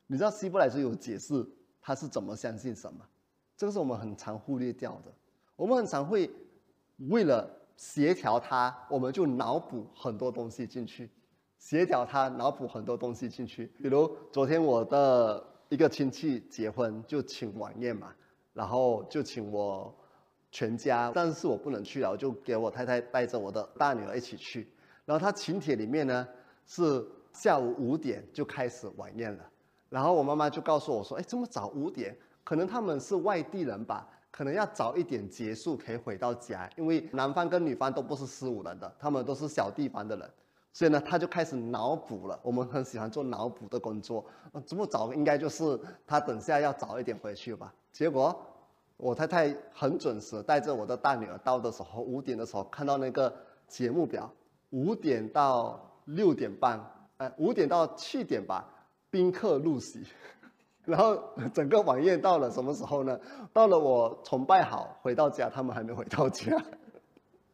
[0.09, 1.47] 你知道希伯来书有解释
[1.81, 3.07] 他是怎么相信神吗？
[3.57, 5.13] 这个是我们很常忽略掉的。
[5.55, 6.29] 我们很常会
[7.09, 11.09] 为了协调他，我们就脑补很多东西进去。
[11.61, 13.67] 协调他，脑补很多东西进去。
[13.81, 18.13] 比如昨天我的一个亲戚结婚，就请晚宴嘛，
[18.53, 19.95] 然后就请我
[20.51, 24.67] 全家，但是我不能去了，我就给我太太带着我的大女儿一起去。
[25.05, 26.27] 然后他请帖里面呢
[26.67, 29.45] 是下午五点就开始晚宴了，
[29.89, 40.31] 然后我妈妈就告诉我说：“哎，这么早五点，可能他们是外地人吧，可能要早一点结束，可以回到家，因为男方跟女方都不是十五人的，他们都是小地方的人。”
[40.75, 42.41] 所以呢，他就开始脑补了。
[42.43, 44.25] 我们很喜欢做脑补的工作。
[44.65, 47.71] 这么早，应该就是他等下要早一点回去吧。
[47.93, 48.35] 结果，
[48.97, 53.31] 我太太很准时，带着我的大女儿到的时候，五点的时候看到那个
[53.69, 54.33] 节目表，
[54.73, 56.81] 五点到六点半，
[57.19, 58.67] 哎，五点到七点吧，
[59.11, 60.03] 宾客入席。
[60.85, 61.17] 然后
[61.55, 63.17] 整个晚宴到了什么时候呢？
[63.53, 66.57] 到了我崇拜好回到家，他们还没回到家。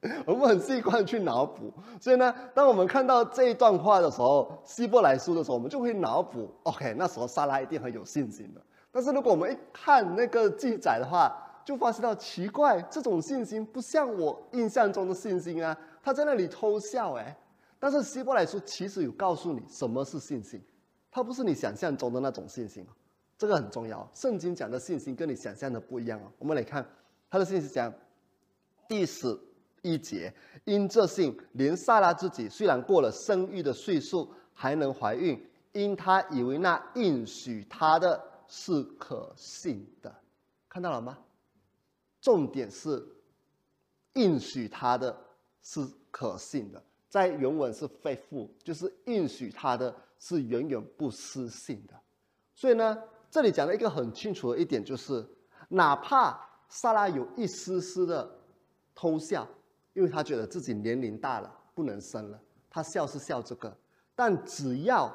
[0.24, 6.48] 我们很习惯去脑补，所以呢，当我们看到这一段话的时候，希伯来书的时候，我们就会脑补。
[6.62, 8.62] OK，那时候莎拉一定很有信心的。
[8.92, 15.76] 但是如果我们一看那个记载的话，就发现到奇怪，这种信心不像我印象中的信心啊。
[16.08, 17.36] 他在那里偷笑哎。
[17.78, 20.58] 但是希伯来书其实有告诉你什么是信心，
[21.10, 22.86] 它不是你想象中的那种信心
[23.36, 24.10] 这个很重要。
[24.14, 26.32] 圣经讲的信心跟你想象的不一样啊。
[26.38, 26.88] 我们来看
[27.28, 27.92] 他的信息讲
[28.88, 29.38] 第十。
[29.82, 30.34] 一节，
[30.64, 35.40] 因这信，连萨拉自己虽然过了生育的岁数，还能怀孕，
[35.72, 40.12] 因他以为那应许他的是可信的，
[40.68, 41.16] 看到了吗？
[42.20, 43.06] 重点是
[44.14, 45.16] 应许他的
[45.68, 51.92] 是可信的，在原文是背负就是应许他的是远远不失信的。
[52.54, 52.96] 所以呢，
[53.30, 55.22] 这里讲了一个很清楚的一点，就是
[55.68, 56.40] 哪怕
[56.70, 58.38] 萨拉有一丝丝的
[58.94, 59.46] 偷笑。
[59.94, 62.40] 因为他觉得自己年龄大了，不能生了，
[62.70, 63.76] 他笑是笑这个，
[64.14, 65.12] 但只要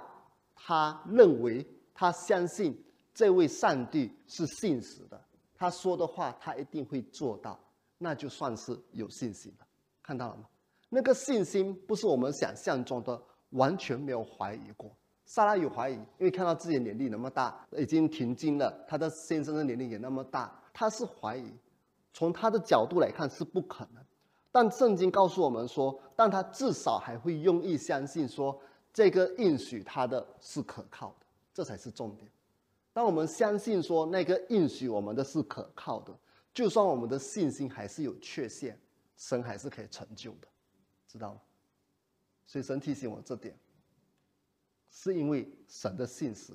[0.53, 2.77] 他认为他相信
[3.13, 5.23] 这位上帝是信实的，
[5.55, 7.57] 他说的话他一定会做到，
[7.97, 9.65] 那就算是有信心了。
[10.03, 10.43] 看到了吗？
[10.89, 14.95] 那个信心不是我们想象中的完全没有怀疑过。
[15.25, 21.51] 莎拉有怀疑，因为看到自己年龄那么大，已经停经了，他的先生的年龄也那么大，他是怀疑。
[22.13, 24.03] 从他的角度来看是不可能。
[24.51, 28.55] 但圣经告诉我们说，但他至少还会用意相信说，
[28.93, 32.29] 这个应许他的是可靠的，这才是重点。
[32.91, 36.13] 当我们相信说那个应许我们的是可靠的，
[36.53, 38.77] 就算我们的信心还是有缺陷，
[39.17, 40.47] 神还是可以成就的，
[41.07, 41.41] 知道吗？
[42.45, 43.57] 所以神提醒我这点，
[44.89, 46.53] 是因为神的信实，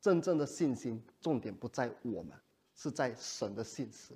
[0.00, 2.38] 真正的信心重点不在我们，
[2.74, 4.14] 是在神的信实，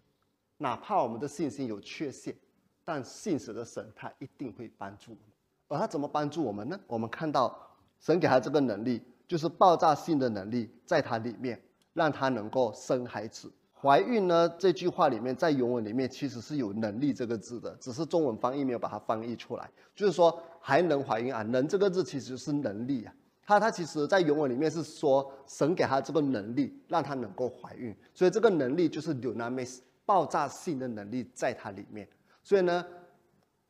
[0.59, 2.37] 哪怕我们的信心有缺陷。
[2.85, 5.25] 但信实的神，他一定会帮助我们。
[5.67, 6.79] 而他怎么帮助我们呢？
[6.87, 11.61] 我们看到神给他这个能力，就是爆炸性的能力，在他里面，
[11.95, 13.53] 让他能够生孩子、
[13.87, 14.49] 怀孕呢。
[14.59, 19.71] 这句话里面，在原文里面其实是有“能力”这个字的，只是中文翻译没有把它翻译出来。
[19.95, 23.15] 就是说还能怀孕啊，“能”这个字其实是能力啊。
[23.47, 32.09] 他他其实在原文里面是说神给他这个能力，让他能够怀孕，所以这个能力就是 dunamis 爆炸性的能力在他里面。
[32.43, 32.85] 所以呢，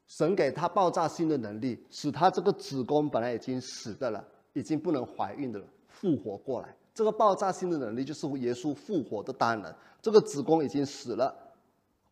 [0.07, 6.75] 神给他爆炸性的能力，使他这个子宫本来已经死的了，已经不能怀孕的了，复活过来。
[6.97, 9.71] 这个爆炸性的能力就是耶稣复活的大能。
[10.01, 11.37] 这个子宫已经死了，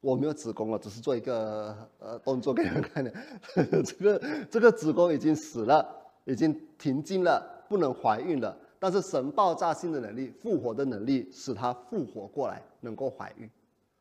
[0.02, 3.10] 我没有子宫了，只是做一个呃动作给你们看的。
[3.82, 5.88] 这个这个子宫已经死了，
[6.26, 8.54] 已经停经了，不能怀孕了。
[8.78, 13.48] 但是神爆炸性的能力、复活的能力，使他复活过来，能够怀孕。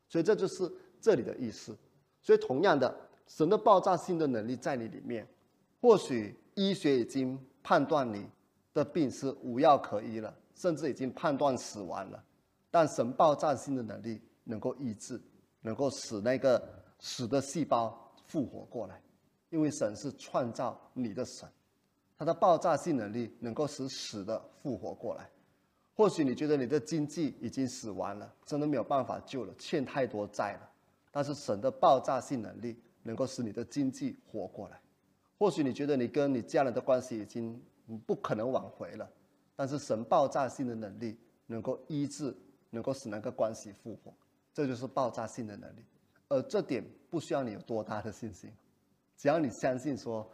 [0.06, 0.70] 所以这就是
[1.00, 1.74] 这里的意思。
[2.20, 2.94] 所以，同样的，
[3.26, 5.26] 神的爆炸性的能力在你里面。
[5.80, 8.26] 或许医学已经判断你
[8.74, 12.24] 的病是无药可医了，甚至已经判断死亡了。
[12.70, 15.20] 但神爆炸性的能力能够医治，
[15.60, 16.62] 能够使那个
[16.98, 19.00] 死的细胞复活过来，
[19.50, 21.48] 因为神是创造你的神，
[22.18, 25.30] 他的爆炸性能力能够使死的复活过来。
[25.96, 30.70] 或许你觉得你的经济已经死亡了，真的没有办法救了，欠太多债了。
[31.12, 34.80] 但是神的爆炸性能力能够使你的经济活过来。
[35.38, 37.62] 或许你觉得你跟你家人的关系已经
[38.04, 39.08] 不可能挽回了，
[39.56, 42.34] 但是神爆炸性的能力能够医治，
[42.70, 44.14] 能够使那个关系复活。
[44.52, 45.84] 这就是爆炸性的能力。
[46.28, 48.50] 而这点不需要你有多大的信心，
[49.16, 50.28] 只要你相信说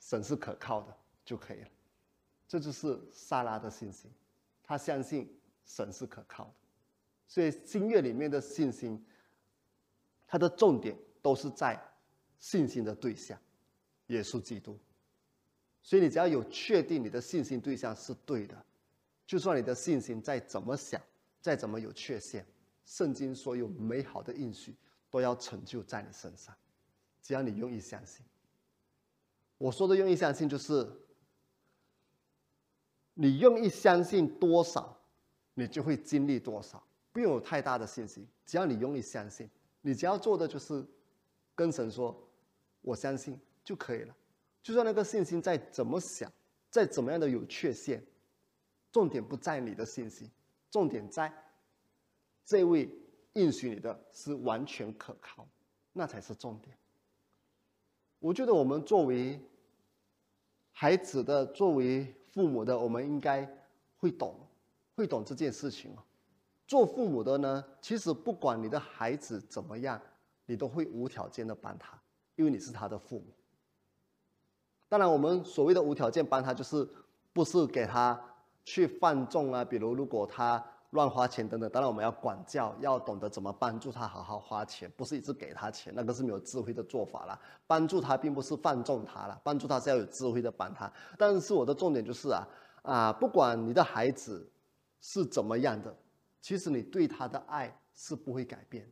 [0.00, 1.68] 神是可靠的就可以了。
[2.48, 4.10] 这就是萨拉的信心。
[4.62, 6.54] 他相信神是可靠的，
[7.28, 9.04] 所以新月里面的信心，
[10.26, 11.80] 它的重点都是在
[12.38, 13.38] 信心的对象，
[14.08, 14.78] 耶稣基督。
[15.82, 18.64] 所以你只要有确定你的信心对象是对的，
[19.26, 21.00] 就算你的信心再怎么想，
[21.40, 22.46] 再怎么有缺陷，
[22.84, 24.74] 圣经所有美好的应许
[25.10, 26.54] 都要成就在你身上，
[27.20, 28.24] 只要你愿意相信。
[29.58, 30.90] 我说的愿意相信就是。
[33.14, 34.98] 你愿意相信多少，
[35.52, 36.82] 你就会经历多少。
[37.12, 39.50] 不用有太大的信心，只要你愿意相信，
[39.82, 40.82] 你只要做的就是
[41.54, 42.18] 跟神说
[42.80, 44.16] ：“我相信就可以了。”
[44.62, 46.30] 就算那个信心再怎么想，
[46.70, 48.04] 再怎么样的有缺陷，
[48.90, 50.30] 重点不在你的信心，
[50.70, 51.32] 重点在
[52.44, 52.88] 这位
[53.34, 55.46] 应许你的是完全可靠，
[55.92, 56.76] 那才是重点。
[58.18, 59.40] 我觉得我们作为
[60.72, 62.14] 孩子的，作为。
[62.32, 63.46] 父母的，我们应该
[63.98, 64.34] 会懂，
[64.94, 66.02] 会懂这件事情哦。
[66.66, 70.00] 做父母的呢，其实不管你的孩子怎么样，
[70.46, 72.02] 你都会无条件的帮他，
[72.34, 73.26] 因为你是他的父母。
[74.92, 76.86] 当然，我们所谓的无条件帮他，就是
[77.32, 78.20] 不是给他
[78.62, 80.62] 去放纵啊，比如如果他。
[80.92, 87.40] 乱花钱等等，当然我们要管教，要懂得怎么帮助他好好花钱，不是一直给他钱，那个是没有智慧的做法了。
[87.66, 90.92] 帮助他并不是放纵他了，帮助他是要有智慧的帮他。
[91.16, 92.46] 但是我的重点就是啊
[92.82, 94.46] 啊，不管你的孩子
[95.00, 95.96] 是怎么样的，
[96.42, 98.86] 其实你对他的爱是不会改变。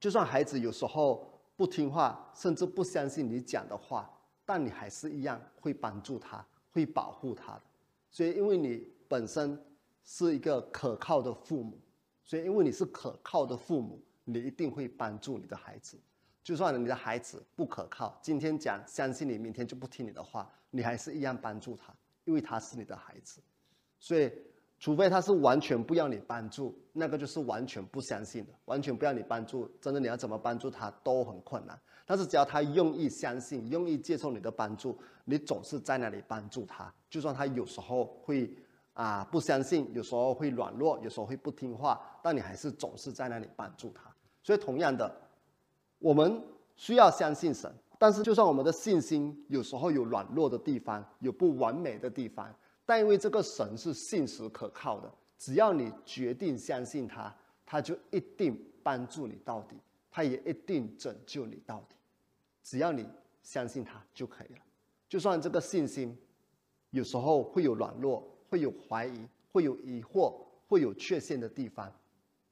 [0.00, 4.10] 就算孩子有时候不听话，甚至不相信你讲的话，
[4.44, 7.62] 但你还是一样会帮助他，会保护他的。
[8.10, 9.60] 所以，因为你本身。
[10.04, 11.78] 是一个可靠的父母，
[12.24, 15.96] 所以因为你是可靠的父母，你一定会帮助你的孩子。
[16.42, 23.40] 就算你的孩子不可靠，今天讲相信你，明天就不听你的话，你还是一样帮助他，因为他是你的孩子。
[24.00, 24.28] 所以，
[24.80, 31.80] 除非他是完全不要你帮助，那个就是完全不相信的，完全不要你帮助，真的你要怎么帮助他都很困难。
[32.12, 38.54] 但是只要他愿意相信，愿意接受你的帮助，你总是在那里帮助他，就算他有时候会。
[38.94, 44.14] 啊，不相信，有时候会软弱，有时候会不听话，但你还是总是在那里帮助他。
[44.42, 45.10] 所以，同样的，
[45.98, 46.44] 我们
[46.76, 52.54] 需要相信神，但是就算我们的信心有时候有软弱的地方，有不完美的地方，
[52.84, 57.34] 但因为这个神是信实可靠的，只要你决定相信他，
[57.64, 59.76] 他就一定帮助你到底，
[60.10, 61.96] 他也一定拯救你到底。
[62.62, 63.08] 只要你
[63.42, 64.60] 相信他就可以了。
[65.08, 66.16] 就算这个信心
[66.90, 68.28] 有时候会有软弱。
[68.52, 71.90] 会有怀疑，会有疑惑，会有缺陷的地方，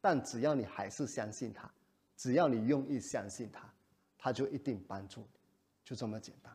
[0.01, 1.71] 但只要你还是相信他，
[2.17, 3.71] 只要你愿意相信他，
[4.17, 5.39] 他就一定帮助你，
[5.85, 6.51] 就这么简单。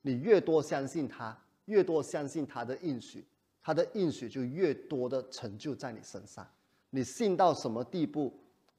[0.00, 3.22] 你越多相信他，越多相信他的应许，
[3.62, 6.50] 他的应许就越多的成就在你身上。
[6.88, 8.32] 你信到什么地步？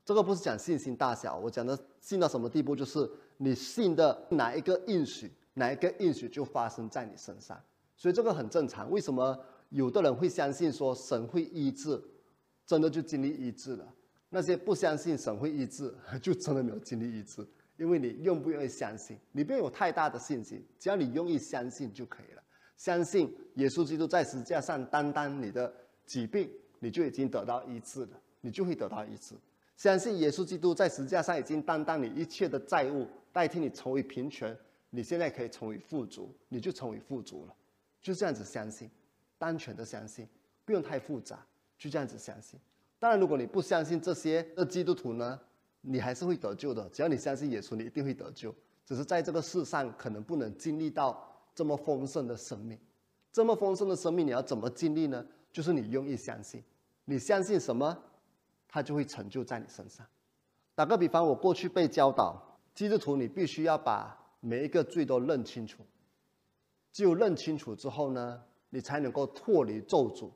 [0.03, 3.07] 这个不是讲信心大小，我讲的信到什么地步，就是
[3.43, 7.59] 你信的哪一个应许，哪一个应许就发生在你身上。
[7.97, 8.89] 所以这个很正常。
[8.91, 9.37] 为什么？
[9.69, 11.99] 有的人会相信说神会医治，
[12.67, 13.93] 真的就经历医治了。
[14.29, 17.45] 那些不相信神会医治， 就真的没有经历医治。
[17.77, 22.43] 因为你愿不愿意相信，你不用有太大的信心，只要你愿意相信就可以了。
[22.77, 25.73] 相信耶稣基督在十字架上担当你的
[26.05, 26.47] 疾病，
[26.79, 29.33] 你就已经得到医治了，你就会得到医治。
[29.77, 34.55] 相信耶稣基督在十字架上已经担当你一切的债务，代替你成为贫穷，
[34.89, 37.55] 你现在可以成为富足，你就成为富足了。
[38.01, 38.89] 就这样子相信。
[39.37, 40.27] 单纯的相信，
[40.63, 41.43] 不用太复杂，
[41.75, 42.59] 就这样子相信。
[42.99, 45.39] 当然，如果你不相信这些的基督徒呢，
[45.81, 46.87] 你还是会得救的。
[46.89, 48.53] 只要你相信耶稣，你一定会得救。
[48.85, 52.77] 只是在这个世上，可能不能经历到这么丰盛的生命。
[53.31, 55.25] 这么丰盛的生命，你要怎么经历呢？
[55.51, 56.63] 就是你愿意相信。
[57.05, 57.97] 你相信什么，
[58.67, 60.05] 它就会成就在你身上。
[60.75, 65.83] 打个比方，我过去被教导，基督徒你必须要把每一个罪都认清楚。
[66.91, 68.41] 只有认清楚之后呢？
[68.73, 70.31] 你才能够脱离咒诅，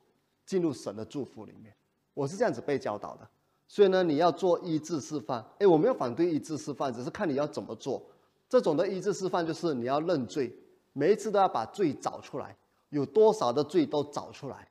[0.46, 1.74] 进入神的祝福里面。
[2.14, 3.26] 我是这样子被教导的。
[3.66, 5.42] 所以呢，你要做医治示范。
[5.58, 8.06] 哎，我没有反对医治示范，只是看你要怎么做。
[8.50, 10.54] 这种的医治示范就是你要认罪，
[10.92, 12.58] 每一次都要把罪找出来，
[12.90, 14.70] 有多少的罪都找出来。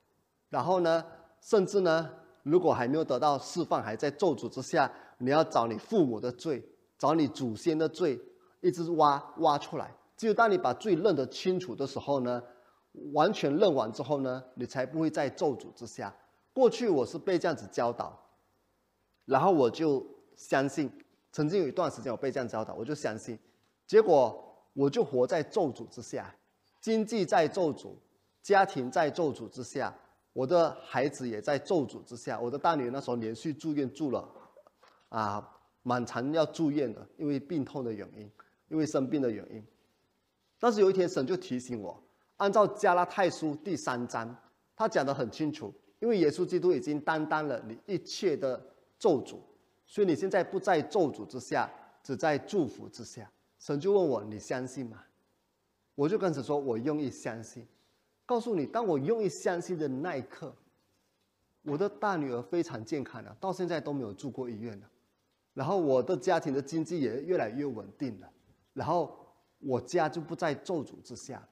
[0.50, 1.02] 然后呢，
[1.40, 2.10] 甚至呢，
[2.42, 6.62] 如果还没有得到释放，还在咒诅之下，你要找你父母的罪，
[6.98, 8.20] 找你祖先的罪，
[8.60, 9.94] 一直挖挖出来。
[10.16, 12.42] 只有当你把罪认得清楚的时候呢，
[13.12, 16.14] 完全认完之后呢，你才不会在咒诅之下。
[16.52, 18.20] 过去我是被这样子教导。
[19.24, 20.90] 然后我就相信，
[21.32, 23.38] 曾经有一段时间我被这样教导，我就相信，
[23.86, 26.34] 结果我就活在咒诅之下，
[26.80, 27.94] 经济在咒诅，
[28.42, 29.92] 家庭在咒诅之下，
[30.34, 32.38] 我的孩子也在咒诅之下。
[32.38, 34.28] 我的大女儿那时候连续住院住了，
[35.08, 38.28] 啊，满常要住院的，因为病痛的原因，
[38.66, 39.64] 因为生病的原因。
[40.58, 42.02] 但是有一天神就提醒我，
[42.38, 44.36] 按照加拉太书第三章，
[44.74, 48.60] 他讲得很清楚，因为耶稣基督已经担当了你一切的。
[48.96, 49.36] 咒诅，
[49.84, 51.70] 所以你现在不在咒诅之下，
[52.02, 53.30] 只在祝福之下。
[53.58, 55.04] 神就问我：“你相信吗？”
[55.94, 57.66] 我就跟神说：“我愿意相信。”
[58.24, 60.56] 告诉你，当我愿意相信的那一刻，
[61.64, 64.88] 我的大女儿非常健康了，到现在都没有住过医院了。
[65.54, 68.28] 然后我的家庭的经济也越来越稳定了。
[68.74, 69.16] 然后
[69.60, 71.42] 我家就不在咒诅之下，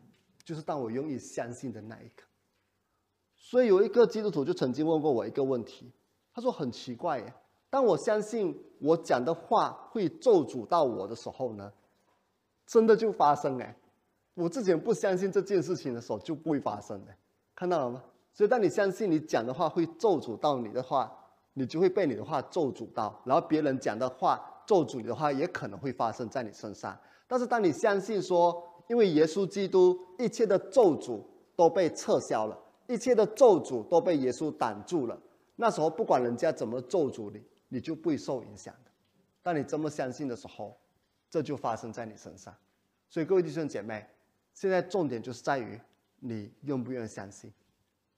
[0.44, 2.26] 就是当我愿意相信的那一刻。
[3.36, 5.90] 所以有一个基督徒就曾经问过我一个问题，
[6.34, 7.34] 他说：“很奇怪耶。”
[7.70, 11.72] 当我相信我讲的话会咒诅到我的时候呢，
[12.66, 13.76] 真的就发生哎！
[14.34, 17.14] 我之前不相信这件事情的时候就不会发生的，
[17.54, 18.04] 看到了吗？
[18.34, 21.21] 所以当你相信你讲的话会咒诅到你的话，
[21.54, 26.98] 你就会被你的话咒诅到，然后别人讲的话咒诅你的话也可能会发生在你身上。
[27.26, 31.22] 但是当你相信说，因为耶稣基督一切的咒诅
[31.56, 35.20] 都被撤销了，一切的咒诅都被耶稣挡住了，
[35.56, 37.42] 那时候不管人家怎么咒诅你。
[37.74, 38.90] 你就不会受影响的。
[39.42, 40.76] 当你这么相信的时候，
[41.30, 42.54] 这就发生在你身上。
[43.08, 44.06] 所以各位弟兄姐妹，
[44.52, 45.80] 现在重点就是在于
[46.20, 47.50] 你愿不愿意相信。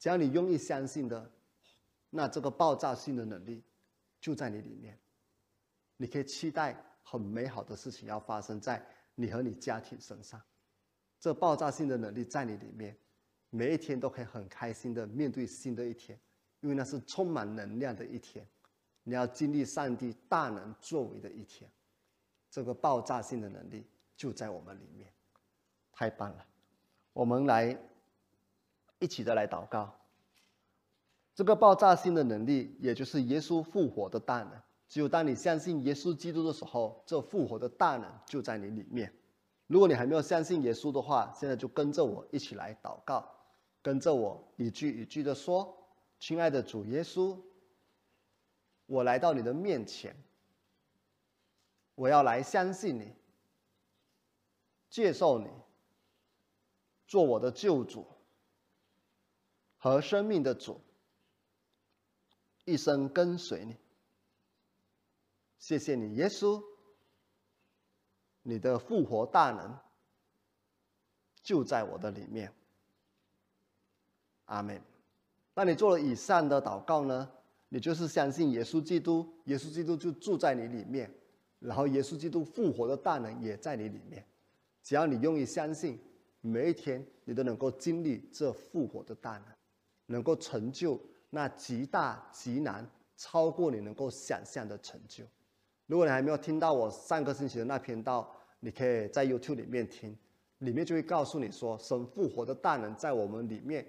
[0.00, 1.30] 只要你愿意相信的，
[2.16, 3.60] 那这个爆炸性的能力
[4.20, 4.96] 就在你里面。
[5.96, 8.80] 你可以期待很美好的事情要发生在
[9.16, 10.40] 你和你家庭身上。
[11.18, 12.96] 这爆炸性的能力在你里面，
[13.50, 16.16] 每一天都可以很开心的面对新的一天，
[16.60, 18.46] 因为那是充满能量的一天。
[19.02, 21.68] 你要经历上帝大能作为的一天，
[22.48, 23.84] 这个爆炸性的能力
[24.16, 25.12] 就在我们里面，
[25.90, 26.46] 太棒了！
[27.12, 27.76] 我们来
[29.00, 29.92] 一起的来祷告。
[31.34, 34.52] 这个爆炸性的能力，也就是耶稣复活的大能。
[34.88, 39.12] 只有当你相信耶稣基督的时候，这复活的大能就在你里面。
[39.66, 43.28] 如果你还没有相信耶稣的话，现在就跟着我一起来祷告，
[43.82, 45.76] 跟着我一句一句的说
[46.20, 47.36] ：“亲爱的主耶稣。”
[48.86, 50.14] 我来到你的面前，
[51.94, 53.14] 我要来相信你，
[54.90, 55.48] 接受你，
[57.06, 58.06] 做我的救主
[59.78, 60.78] 和生命的主，
[62.64, 63.76] 一生跟随你。
[65.58, 66.62] 谢谢你，耶稣，
[68.42, 69.78] 你的复活大能
[71.42, 72.52] 就在我的里面。
[74.46, 74.80] 阿门。
[75.54, 77.30] 那你做了以上的祷告呢？
[77.70, 81.12] 你就是相信耶稣基督，耶稣基督就住在你里面，
[81.58, 84.24] 然后耶稣基督复活的大能也在你里面。
[84.82, 85.98] 只要你愿意相信，
[86.40, 89.46] 每一天你都能够经历这复活的大能，
[90.06, 91.00] 能够成就
[91.34, 95.24] 那极大极难、超过你能够想象的成就。
[95.86, 100.16] 如果你还没有听到我上个星期的那篇道，你可以在 YouTube 里面听，
[100.58, 103.84] 里面就会告诉你说，神复活的大能在我们里面，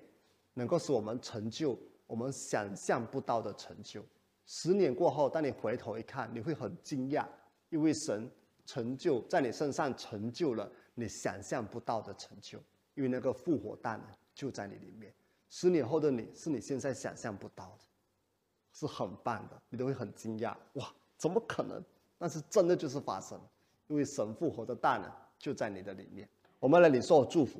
[0.55, 1.77] 能够使我们成就。
[2.07, 4.03] 我们想象不到的成就，
[4.45, 7.25] 十年过后，当你回头一看，你会很惊讶，
[7.69, 8.29] 因为神
[8.65, 12.59] 成就在你身上成就了你想象不到的成就，
[12.93, 15.13] 因为那个复活蛋呢就在你里面。
[15.49, 17.83] 十年后的你是你现在想象不到的，
[18.73, 20.87] 是很棒的，你都会很惊讶，哇，
[21.17, 21.83] 怎么可能？
[22.17, 23.39] 但是真的就是发生，
[23.87, 26.27] 因为神复活的大能就在你的里面。
[26.59, 27.59] 我们来领受祝福，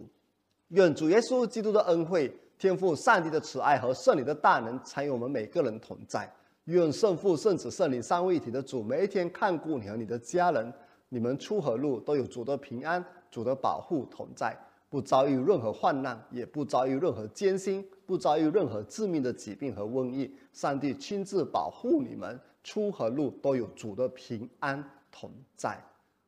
[0.70, 2.34] 愿主耶稣基督的恩惠。
[2.58, 6.34] 天赋上帝的慈爱和圣灵的大能，参与我们每个人同在。
[6.64, 10.74] 愿圣父、圣子、圣灵三位一体的主，每一天看顾你和你的家人，
[11.10, 14.58] 你们出何路都有主的平安、主的保护同在，
[14.90, 20.34] 不遭遇任何患难，也不遭遇任何艰辛，不遭遇任何致命的疾病和瘟疫。
[20.54, 24.82] 上帝亲自保护你们，出和入都有主的平安
[25.12, 25.78] 同在。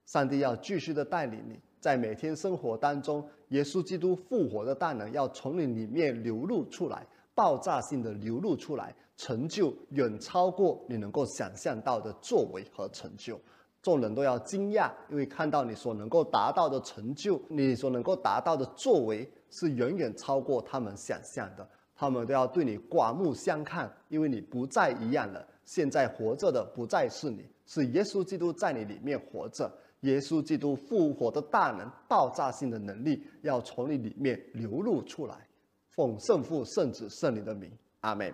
[0.05, 1.59] 上帝要继续的带领你。
[1.79, 7.05] 在每天生活当中，耶稣基督复活的大能要从你里面流露出来，
[7.35, 13.39] 爆炸性的流露出来，成就远超过你能够想象到的作为和成就。
[13.87, 21.65] 众人都要惊讶，因为看到你所能够达到的成就，你所能够达到的作为是远远超过他们想象的。
[21.95, 25.47] 他们都要对你刮目相看，因为你不再一样了。
[25.63, 29.71] 现在活着的不再是你，是耶稣基督在你里面活着。
[30.01, 35.47] 耶稣基督复活的大能、爆炸性的能力要从你里面流露出来。
[35.95, 37.71] 奉圣父、圣子、圣灵的名，
[38.01, 38.33] 阿门。